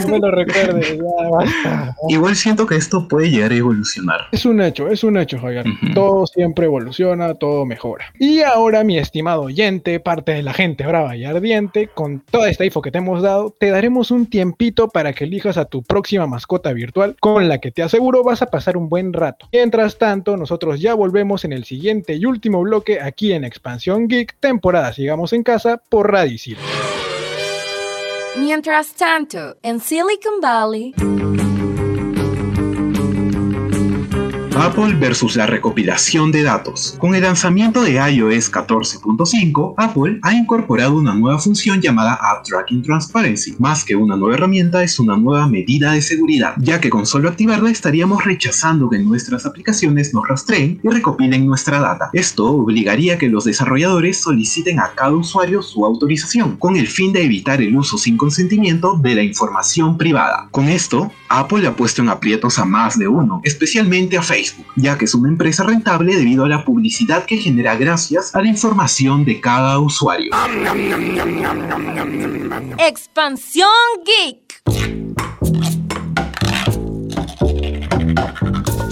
No 0.00 0.08
me 0.08 0.18
lo 0.18 0.30
recuerdes, 0.30 0.98
ya 0.98 1.28
basta. 1.30 1.96
Igual 2.08 2.36
siento 2.36 2.66
que 2.66 2.76
esto 2.76 3.06
puede 3.08 3.30
llegar 3.30 3.52
a 3.52 3.56
evolucionar. 3.56 4.20
Es 4.32 4.44
un 4.44 4.60
hecho, 4.60 4.88
es 4.88 5.04
un 5.04 5.16
hecho, 5.16 5.38
Javier. 5.38 5.66
Ujú. 5.66 5.94
Todo 5.94 6.26
siempre 6.26 6.66
evoluciona, 6.66 7.34
todo 7.34 7.64
mejora. 7.64 8.06
Y 8.18 8.40
ahora, 8.40 8.84
mi 8.84 8.98
estimado 8.98 9.42
oyente, 9.42 10.00
parte 10.00 10.32
de 10.32 10.42
la 10.42 10.52
gente 10.52 10.86
brava 10.86 11.16
y 11.16 11.24
ardiente, 11.24 11.88
con 11.88 12.20
toda 12.20 12.48
esta 12.50 12.64
info 12.64 12.82
que 12.82 12.90
te 12.90 12.98
hemos 12.98 13.22
dado, 13.22 13.54
te 13.58 13.70
daremos 13.70 14.10
un 14.10 14.26
tiempito 14.26 14.88
para 14.88 15.12
que 15.12 15.24
elijas 15.24 15.56
a 15.56 15.64
tu 15.64 15.82
próxima 15.82 16.26
mascota 16.26 16.72
virtual 16.72 17.16
con 17.20 17.48
la 17.48 17.58
que 17.58 17.70
te 17.70 17.81
aseguro 17.82 18.24
vas 18.24 18.42
a 18.42 18.46
pasar 18.46 18.76
un 18.76 18.88
buen 18.88 19.12
rato. 19.12 19.48
Mientras 19.52 19.98
tanto, 19.98 20.36
nosotros 20.36 20.80
ya 20.80 20.94
volvemos 20.94 21.44
en 21.44 21.52
el 21.52 21.64
siguiente 21.64 22.14
y 22.14 22.24
último 22.24 22.62
bloque 22.62 23.00
aquí 23.00 23.32
en 23.32 23.44
Expansión 23.44 24.08
Geek, 24.08 24.36
temporada 24.40 24.92
Sigamos 24.92 25.32
en 25.32 25.42
Casa 25.42 25.82
por 25.88 26.10
Radio 26.10 26.34
Isil. 26.34 26.58
Mientras 28.36 28.94
tanto, 28.94 29.56
en 29.62 29.78
Silicon 29.80 30.40
Valley, 30.40 30.94
Apple 34.62 34.94
versus 34.94 35.34
la 35.34 35.46
recopilación 35.46 36.30
de 36.30 36.44
datos. 36.44 36.94
Con 37.00 37.16
el 37.16 37.22
lanzamiento 37.22 37.82
de 37.82 37.94
iOS 37.94 38.52
14.5, 38.52 39.74
Apple 39.76 40.20
ha 40.22 40.34
incorporado 40.34 40.94
una 40.94 41.16
nueva 41.16 41.40
función 41.40 41.80
llamada 41.80 42.14
App 42.14 42.44
Tracking 42.44 42.80
Transparency. 42.84 43.56
Más 43.58 43.84
que 43.84 43.96
una 43.96 44.14
nueva 44.16 44.36
herramienta, 44.36 44.84
es 44.84 45.00
una 45.00 45.16
nueva 45.16 45.48
medida 45.48 45.90
de 45.90 46.00
seguridad, 46.00 46.54
ya 46.58 46.80
que 46.80 46.90
con 46.90 47.06
solo 47.06 47.28
activarla 47.28 47.70
estaríamos 47.70 48.24
rechazando 48.24 48.88
que 48.88 49.00
nuestras 49.00 49.46
aplicaciones 49.46 50.14
nos 50.14 50.28
rastreen 50.28 50.78
y 50.80 50.88
recopilen 50.88 51.44
nuestra 51.44 51.80
data. 51.80 52.10
Esto 52.12 52.46
obligaría 52.46 53.14
a 53.14 53.18
que 53.18 53.28
los 53.28 53.42
desarrolladores 53.42 54.20
soliciten 54.20 54.78
a 54.78 54.92
cada 54.94 55.10
usuario 55.10 55.60
su 55.62 55.84
autorización, 55.84 56.56
con 56.56 56.76
el 56.76 56.86
fin 56.86 57.12
de 57.12 57.24
evitar 57.24 57.60
el 57.60 57.76
uso 57.76 57.98
sin 57.98 58.16
consentimiento 58.16 58.96
de 58.96 59.16
la 59.16 59.24
información 59.24 59.98
privada. 59.98 60.46
Con 60.52 60.68
esto, 60.68 61.10
Apple 61.28 61.66
ha 61.66 61.74
puesto 61.74 62.00
en 62.00 62.10
aprietos 62.10 62.60
a 62.60 62.64
más 62.64 62.96
de 62.96 63.08
uno, 63.08 63.40
especialmente 63.42 64.16
a 64.16 64.22
Facebook, 64.22 64.51
ya 64.76 64.98
que 64.98 65.04
es 65.04 65.14
una 65.14 65.28
empresa 65.28 65.64
rentable 65.64 66.16
debido 66.16 66.44
a 66.44 66.48
la 66.48 66.64
publicidad 66.64 67.24
que 67.24 67.36
genera 67.36 67.76
gracias 67.76 68.34
a 68.34 68.42
la 68.42 68.48
información 68.48 69.24
de 69.24 69.40
cada 69.40 69.78
usuario. 69.78 70.32
Expansión 72.78 73.68
Geek. 74.04 74.51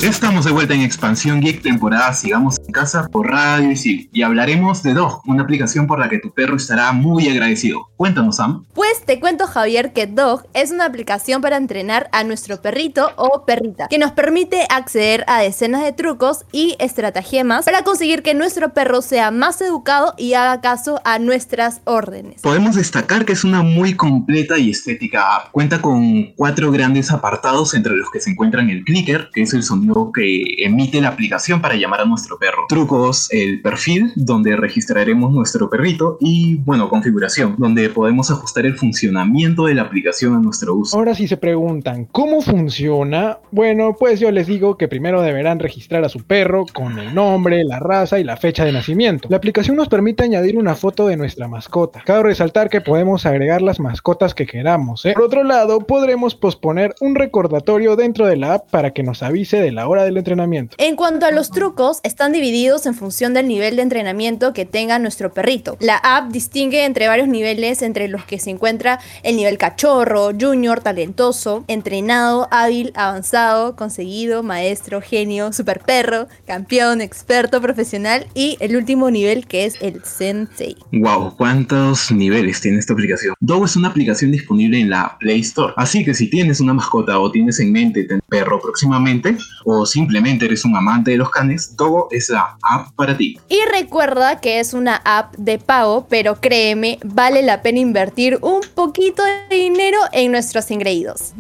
Estamos 0.03 0.47
de 0.47 0.51
vuelta 0.51 0.73
en 0.73 0.81
Expansión 0.81 1.43
Geek 1.43 1.61
temporada 1.61 2.15
Sigamos 2.15 2.59
en 2.67 2.73
Casa 2.73 3.07
por 3.09 3.31
Radio 3.31 3.71
Isil 3.71 4.09
y 4.15 4.23
hablaremos 4.23 4.83
de 4.83 4.95
Dog, 4.95 5.21
una 5.27 5.43
aplicación 5.43 5.87
por 5.87 5.99
la 5.99 6.09
que 6.09 6.19
tu 6.19 6.33
perro 6.33 6.57
estará 6.57 6.91
muy 6.93 7.29
agradecido. 7.29 7.91
Cuéntanos, 7.99 8.37
Sam. 8.37 8.65
Pues 8.73 9.05
te 9.05 9.21
cuento, 9.21 9.47
Javier, 9.47 9.93
que 9.93 10.07
Dog 10.07 10.47
es 10.55 10.71
una 10.71 10.87
aplicación 10.87 11.43
para 11.43 11.59
entrenar 11.59 12.09
a 12.13 12.25
nuestro 12.25 12.63
perrito 12.63 13.11
o 13.17 13.45
perrita, 13.45 13.89
que 13.89 13.99
nos 13.99 14.13
permite 14.13 14.67
acceder 14.71 15.23
a 15.27 15.39
decenas 15.41 15.83
de 15.83 15.93
trucos 15.93 16.47
y 16.51 16.77
estratagemas 16.79 17.67
para 17.67 17.85
conseguir 17.85 18.23
que 18.23 18.33
nuestro 18.33 18.73
perro 18.73 19.03
sea 19.03 19.31
más 19.31 19.61
educado 19.61 20.15
y 20.17 20.33
haga 20.33 20.63
caso 20.63 21.03
a 21.05 21.19
nuestras 21.19 21.83
órdenes. 21.85 22.41
Podemos 22.41 22.77
destacar 22.77 23.27
que 23.27 23.35
es 23.35 23.45
una 23.45 23.63
muy 23.63 23.95
completa 23.95 24.57
y 24.57 24.71
estética 24.71 25.37
app. 25.37 25.51
Cuenta 25.51 25.83
con 25.83 26.33
cuatro 26.37 26.73
grandes 26.73 27.11
apartados 27.11 27.75
entre 27.75 27.95
los 27.97 28.11
que 28.11 28.21
se 28.21 28.31
encuentran 28.31 28.71
el 28.71 28.83
clicker, 28.83 29.29
que 29.35 29.43
es 29.43 29.53
el 29.53 29.63
sonido 29.63 29.90
que 30.15 30.65
emite 30.65 31.01
la 31.01 31.09
aplicación 31.09 31.61
para 31.61 31.75
llamar 31.77 32.01
a 32.01 32.05
nuestro 32.05 32.39
perro. 32.39 32.67
Trucos, 32.69 33.29
el 33.31 33.61
perfil, 33.63 34.13
donde 34.17 34.57
registraremos 34.57 35.33
nuestro 35.33 35.69
perrito 35.69 36.17
y, 36.21 36.57
bueno, 36.57 36.89
configuración, 36.89 37.57
donde 37.59 37.89
podemos 37.89 38.31
ajustar 38.31 38.67
el 38.67 38.77
funcionamiento 38.77 39.65
de 39.65 39.75
la 39.75 39.83
aplicación 39.83 40.35
a 40.35 40.39
nuestro 40.39 40.75
uso. 40.75 40.97
Ahora 40.97 41.15
si 41.15 41.29
se 41.29 41.37
preguntan, 41.37 42.07
¿cómo 42.07 42.43
funciona? 42.43 43.39
Bueno, 43.51 43.97
pues 43.99 44.21
yo 44.21 44.31
les 44.31 44.47
digo 44.47 44.77
que 44.77 44.89
primero 44.89 45.23
deberán 45.23 45.59
registrar 45.59 46.05
a 46.05 46.09
su 46.09 46.25
perro 46.25 46.67
con 46.73 46.99
el 46.99 47.15
nombre, 47.15 47.65
la 47.65 47.79
raza 47.79 48.19
y 48.19 48.25
la 48.25 48.37
fecha 48.37 48.65
de 48.65 48.73
nacimiento. 48.73 49.29
La 49.31 49.37
aplicación 49.37 49.77
nos 49.77 49.89
permite 49.89 50.25
añadir 50.25 50.57
una 50.57 50.75
foto 50.75 51.07
de 51.07 51.17
nuestra 51.17 51.49
mascota. 51.49 52.03
Cabe 52.05 52.25
resaltar 52.25 52.69
que 52.69 52.81
podemos 52.81 53.27
agregar 53.27 53.63
las 53.63 53.81
mascotas 53.81 54.35
que 54.35 54.47
queramos. 54.47 55.05
¿eh? 55.05 55.13
Por 55.15 55.25
otro 55.25 55.45
lado, 55.45 55.81
podremos 55.81 56.35
posponer 56.35 56.95
un 57.01 57.15
recordatorio 57.15 57.97
dentro 57.97 58.27
de 58.27 58.37
la 58.37 58.55
app 58.55 58.71
para 58.71 58.93
que 58.93 59.03
nos 59.03 59.23
avise 59.23 59.61
de 59.61 59.73
la 59.73 59.80
hora 59.87 60.05
del 60.05 60.17
entrenamiento. 60.17 60.77
En 60.79 60.97
cuanto 60.97 61.27
a 61.27 61.31
los 61.31 61.51
trucos, 61.51 62.01
están 62.03 62.33
divididos 62.33 62.87
en 62.87 62.95
función 62.95 63.35
del 63.35 63.49
nivel 63.49 63.77
de 63.77 63.83
entrenamiento 63.83 64.53
que 64.53 64.65
tenga 64.65 64.99
nuestro 64.99 65.33
perrito. 65.33 65.77
La 65.81 65.97
app 65.97 66.31
distingue 66.31 66.85
entre 66.85 67.09
varios 67.09 67.29
niveles 67.29 67.83
entre 67.83 68.09
los 68.09 68.25
que 68.25 68.39
se 68.39 68.51
encuentra 68.51 69.01
el 69.23 69.37
nivel 69.37 69.59
cachorro, 69.59 70.31
junior, 70.39 70.81
talentoso, 70.81 71.65
entrenado, 71.69 72.49
hábil, 72.51 72.93
avanzado, 72.95 73.77
conseguido, 73.77 74.43
maestro, 74.43 75.01
genio, 75.01 75.53
super 75.53 75.81
perro, 75.81 76.29
campeón, 76.47 77.01
experto, 77.01 77.61
profesional 77.61 78.27
y 78.35 78.57
el 78.61 78.77
último 78.77 79.11
nivel 79.11 79.47
que 79.47 79.65
es 79.65 79.77
el 79.81 80.05
sensei. 80.05 80.77
Wow, 80.93 81.37
cuántos 81.37 82.11
niveles 82.11 82.61
tiene 82.61 82.79
esta 82.79 82.93
aplicación. 82.93 83.35
Dogo 83.41 83.65
es 83.65 83.77
una 83.77 83.89
aplicación 83.89 84.33
disponible 84.33 84.81
en 84.81 84.91
la 84.91 85.17
Play 85.19 85.41
Store, 85.41 85.73
así 85.77 86.05
que 86.05 86.15
si 86.15 86.29
tienes 86.29 86.61
una 86.61 86.75
mascota 86.75 87.19
o 87.19 87.31
tienes 87.31 87.61
en 87.61 87.73
mente 87.73 88.05
tener 88.05 88.23
perro 88.29 88.61
próximamente 88.61 89.37
o 89.71 89.87
simplemente 89.87 90.47
eres 90.47 90.65
un 90.65 90.77
amante 90.77 91.13
de 91.13 91.17
los 91.17 91.31
canes, 91.31 91.77
Dogo 91.77 92.09
es 92.11 92.29
la 92.29 92.57
app 92.63 92.93
para 92.97 93.17
ti. 93.17 93.39
Y 93.49 93.61
recuerda 93.71 94.41
que 94.41 94.59
es 94.59 94.75
una 94.75 94.97
app 95.05 95.35
de 95.37 95.59
pago, 95.59 96.07
pero 96.09 96.41
créeme, 96.41 96.99
vale 97.05 97.43
la 97.43 97.63
pena 97.63 97.79
invertir 97.79 98.39
un 98.43 98.61
poquito 98.75 99.23
de 99.23 99.57
dinero 99.57 99.99
en 100.13 100.33
nuestros 100.33 100.71
ingreídos. 100.71 101.33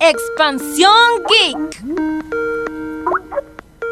Expansión 0.00 0.92
Geek. 1.28 1.84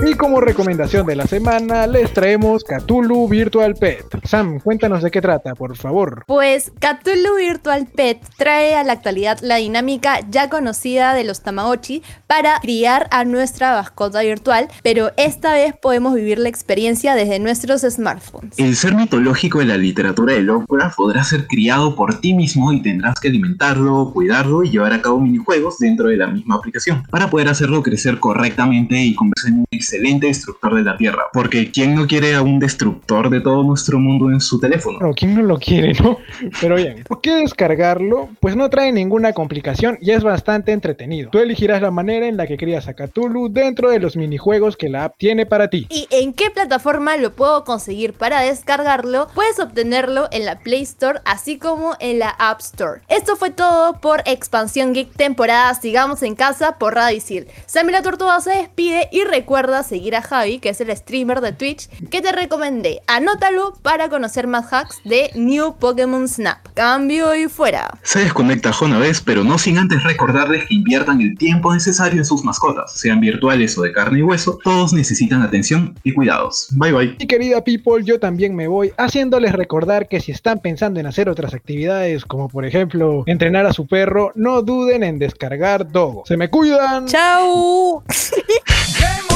Y 0.04 0.12
como 0.12 0.42
recomendación 0.42 1.06
de 1.06 1.16
la 1.16 1.26
semana, 1.26 1.86
les 1.86 2.12
traemos 2.12 2.62
Cthulhu 2.64 3.28
Virtual 3.28 3.74
Pet. 3.74 4.04
Sam, 4.24 4.60
cuéntanos 4.60 5.02
de 5.02 5.10
qué 5.10 5.22
trata, 5.22 5.54
por 5.54 5.74
favor. 5.74 6.24
Pues 6.26 6.70
Cthulhu 6.78 7.36
Virtual 7.38 7.86
Pet 7.86 8.20
trae 8.36 8.74
a 8.74 8.84
la 8.84 8.92
actualidad 8.92 9.38
la 9.40 9.56
dinámica 9.56 10.20
ya 10.28 10.50
conocida 10.50 11.14
de 11.14 11.24
los 11.24 11.40
Tamagotchi 11.40 12.02
para 12.26 12.60
criar 12.60 13.08
a 13.10 13.24
nuestra 13.24 13.72
mascota 13.72 14.20
virtual, 14.20 14.68
pero 14.82 15.12
esta 15.16 15.54
vez 15.54 15.74
podemos 15.80 16.14
vivir 16.14 16.38
la 16.38 16.50
experiencia 16.50 17.14
desde 17.14 17.38
nuestros 17.38 17.80
smartphones. 17.80 18.58
El 18.58 18.76
ser 18.76 18.94
mitológico 18.94 19.60
de 19.60 19.64
la 19.64 19.78
literatura 19.78 20.34
de 20.34 20.42
Lovecraft 20.42 20.96
podrá 20.96 21.24
ser 21.24 21.46
criado 21.46 21.96
por 21.96 22.20
ti 22.20 22.34
mismo 22.34 22.70
y 22.70 22.82
tendrás 22.82 23.18
que 23.18 23.28
alimentarlo, 23.28 24.12
cuidarlo 24.12 24.62
y 24.62 24.70
llevar 24.70 24.92
a 24.92 25.00
cabo 25.00 25.20
minijuegos 25.20 25.78
dentro 25.78 26.08
de 26.08 26.18
la 26.18 26.26
misma 26.26 26.56
aplicación 26.56 27.02
para 27.10 27.30
poder 27.30 27.48
hacerlo 27.48 27.82
crecer 27.82 28.20
correctamente 28.20 29.02
y 29.02 29.14
convertirse 29.14 29.48
en 29.48 29.58
un 29.60 29.66
excelente 29.86 30.26
destructor 30.26 30.74
de 30.74 30.82
la 30.82 30.96
Tierra. 30.96 31.24
Porque 31.32 31.70
¿quién 31.70 31.94
no 31.94 32.06
quiere 32.06 32.34
a 32.34 32.42
un 32.42 32.58
destructor 32.58 33.30
de 33.30 33.40
todo 33.40 33.62
nuestro 33.62 33.98
mundo 33.98 34.30
en 34.30 34.40
su 34.40 34.58
teléfono? 34.58 34.98
Bueno, 34.98 35.14
¿quién 35.16 35.34
no 35.34 35.42
lo 35.42 35.58
quiere, 35.58 35.92
no? 35.94 36.18
Pero 36.60 36.76
bien, 36.76 37.04
¿por 37.06 37.20
qué 37.20 37.36
descargarlo? 37.36 38.28
Pues 38.40 38.56
no 38.56 38.68
trae 38.68 38.92
ninguna 38.92 39.32
complicación 39.32 39.98
y 40.00 40.10
es 40.10 40.24
bastante 40.24 40.72
entretenido. 40.72 41.30
Tú 41.30 41.38
elegirás 41.38 41.80
la 41.80 41.90
manera 41.90 42.26
en 42.26 42.36
la 42.36 42.46
que 42.46 42.56
crías 42.56 42.88
a 42.88 42.94
Cthulhu 42.94 43.48
dentro 43.48 43.90
de 43.90 44.00
los 44.00 44.16
minijuegos 44.16 44.76
que 44.76 44.88
la 44.88 45.04
app 45.04 45.14
tiene 45.18 45.46
para 45.46 45.68
ti. 45.68 45.86
¿Y 45.88 46.08
en 46.10 46.32
qué 46.32 46.50
plataforma 46.50 47.16
lo 47.16 47.32
puedo 47.32 47.64
conseguir 47.64 48.12
para 48.12 48.40
descargarlo? 48.40 49.28
Puedes 49.34 49.60
obtenerlo 49.60 50.28
en 50.32 50.46
la 50.46 50.58
Play 50.58 50.82
Store 50.82 51.20
así 51.24 51.58
como 51.58 51.94
en 52.00 52.18
la 52.18 52.30
App 52.30 52.60
Store. 52.60 53.02
Esto 53.08 53.36
fue 53.36 53.50
todo 53.50 54.00
por 54.00 54.22
Expansión 54.26 54.92
Geek 54.92 55.12
temporada 55.12 55.74
Sigamos 55.74 56.22
en 56.22 56.34
casa 56.34 56.78
por 56.78 56.94
Radio 56.94 57.18
Isil. 57.18 57.46
Sammy 57.66 57.92
la 57.92 58.02
Tortuga 58.02 58.40
se 58.40 58.50
despide 58.50 59.08
y 59.12 59.22
recuerda 59.24 59.75
seguir 59.82 60.16
a 60.16 60.22
Javi, 60.22 60.58
que 60.58 60.68
es 60.68 60.80
el 60.80 60.94
streamer 60.96 61.40
de 61.40 61.52
Twitch, 61.52 61.88
que 62.10 62.20
te 62.20 62.32
recomendé. 62.32 63.00
Anótalo 63.06 63.74
para 63.82 64.08
conocer 64.08 64.46
más 64.46 64.72
hacks 64.72 65.00
de 65.04 65.30
New 65.34 65.76
Pokémon 65.78 66.28
Snap. 66.28 66.58
Cambio 66.74 67.34
y 67.34 67.48
fuera. 67.48 67.98
Se 68.02 68.20
desconecta 68.20 68.66
una 68.82 68.98
vez, 68.98 69.20
pero 69.20 69.44
no 69.44 69.58
sin 69.58 69.78
antes 69.78 70.02
recordarles 70.02 70.66
que 70.66 70.74
inviertan 70.74 71.20
el 71.20 71.36
tiempo 71.38 71.72
necesario 71.72 72.18
en 72.18 72.24
sus 72.24 72.44
mascotas, 72.44 72.92
sean 72.98 73.20
virtuales 73.20 73.78
o 73.78 73.82
de 73.82 73.92
carne 73.92 74.18
y 74.18 74.22
hueso, 74.22 74.58
todos 74.62 74.92
necesitan 74.92 75.40
atención 75.42 75.98
y 76.02 76.12
cuidados. 76.12 76.68
Bye 76.72 76.92
bye. 76.92 77.16
Y 77.18 77.26
querida 77.26 77.62
people, 77.64 78.04
yo 78.04 78.20
también 78.20 78.54
me 78.54 78.68
voy 78.68 78.92
haciéndoles 78.98 79.52
recordar 79.52 80.08
que 80.08 80.20
si 80.20 80.32
están 80.32 80.58
pensando 80.60 81.00
en 81.00 81.06
hacer 81.06 81.28
otras 81.28 81.54
actividades, 81.54 82.24
como 82.24 82.48
por 82.48 82.64
ejemplo 82.64 83.24
entrenar 83.26 83.66
a 83.66 83.72
su 83.72 83.86
perro, 83.86 84.32
no 84.34 84.62
duden 84.62 85.02
en 85.02 85.18
descargar 85.18 85.90
Dogo. 85.90 86.24
Se 86.26 86.36
me 86.36 86.50
cuidan. 86.50 87.06
¡Chao! 87.06 88.02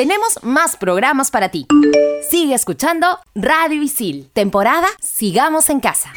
Tenemos 0.00 0.42
más 0.42 0.78
programas 0.78 1.30
para 1.30 1.50
ti. 1.50 1.66
Sigue 2.30 2.54
escuchando 2.54 3.18
Radio 3.34 3.82
Isil, 3.82 4.30
temporada 4.32 4.86
Sigamos 5.02 5.68
en 5.68 5.80
Casa. 5.80 6.10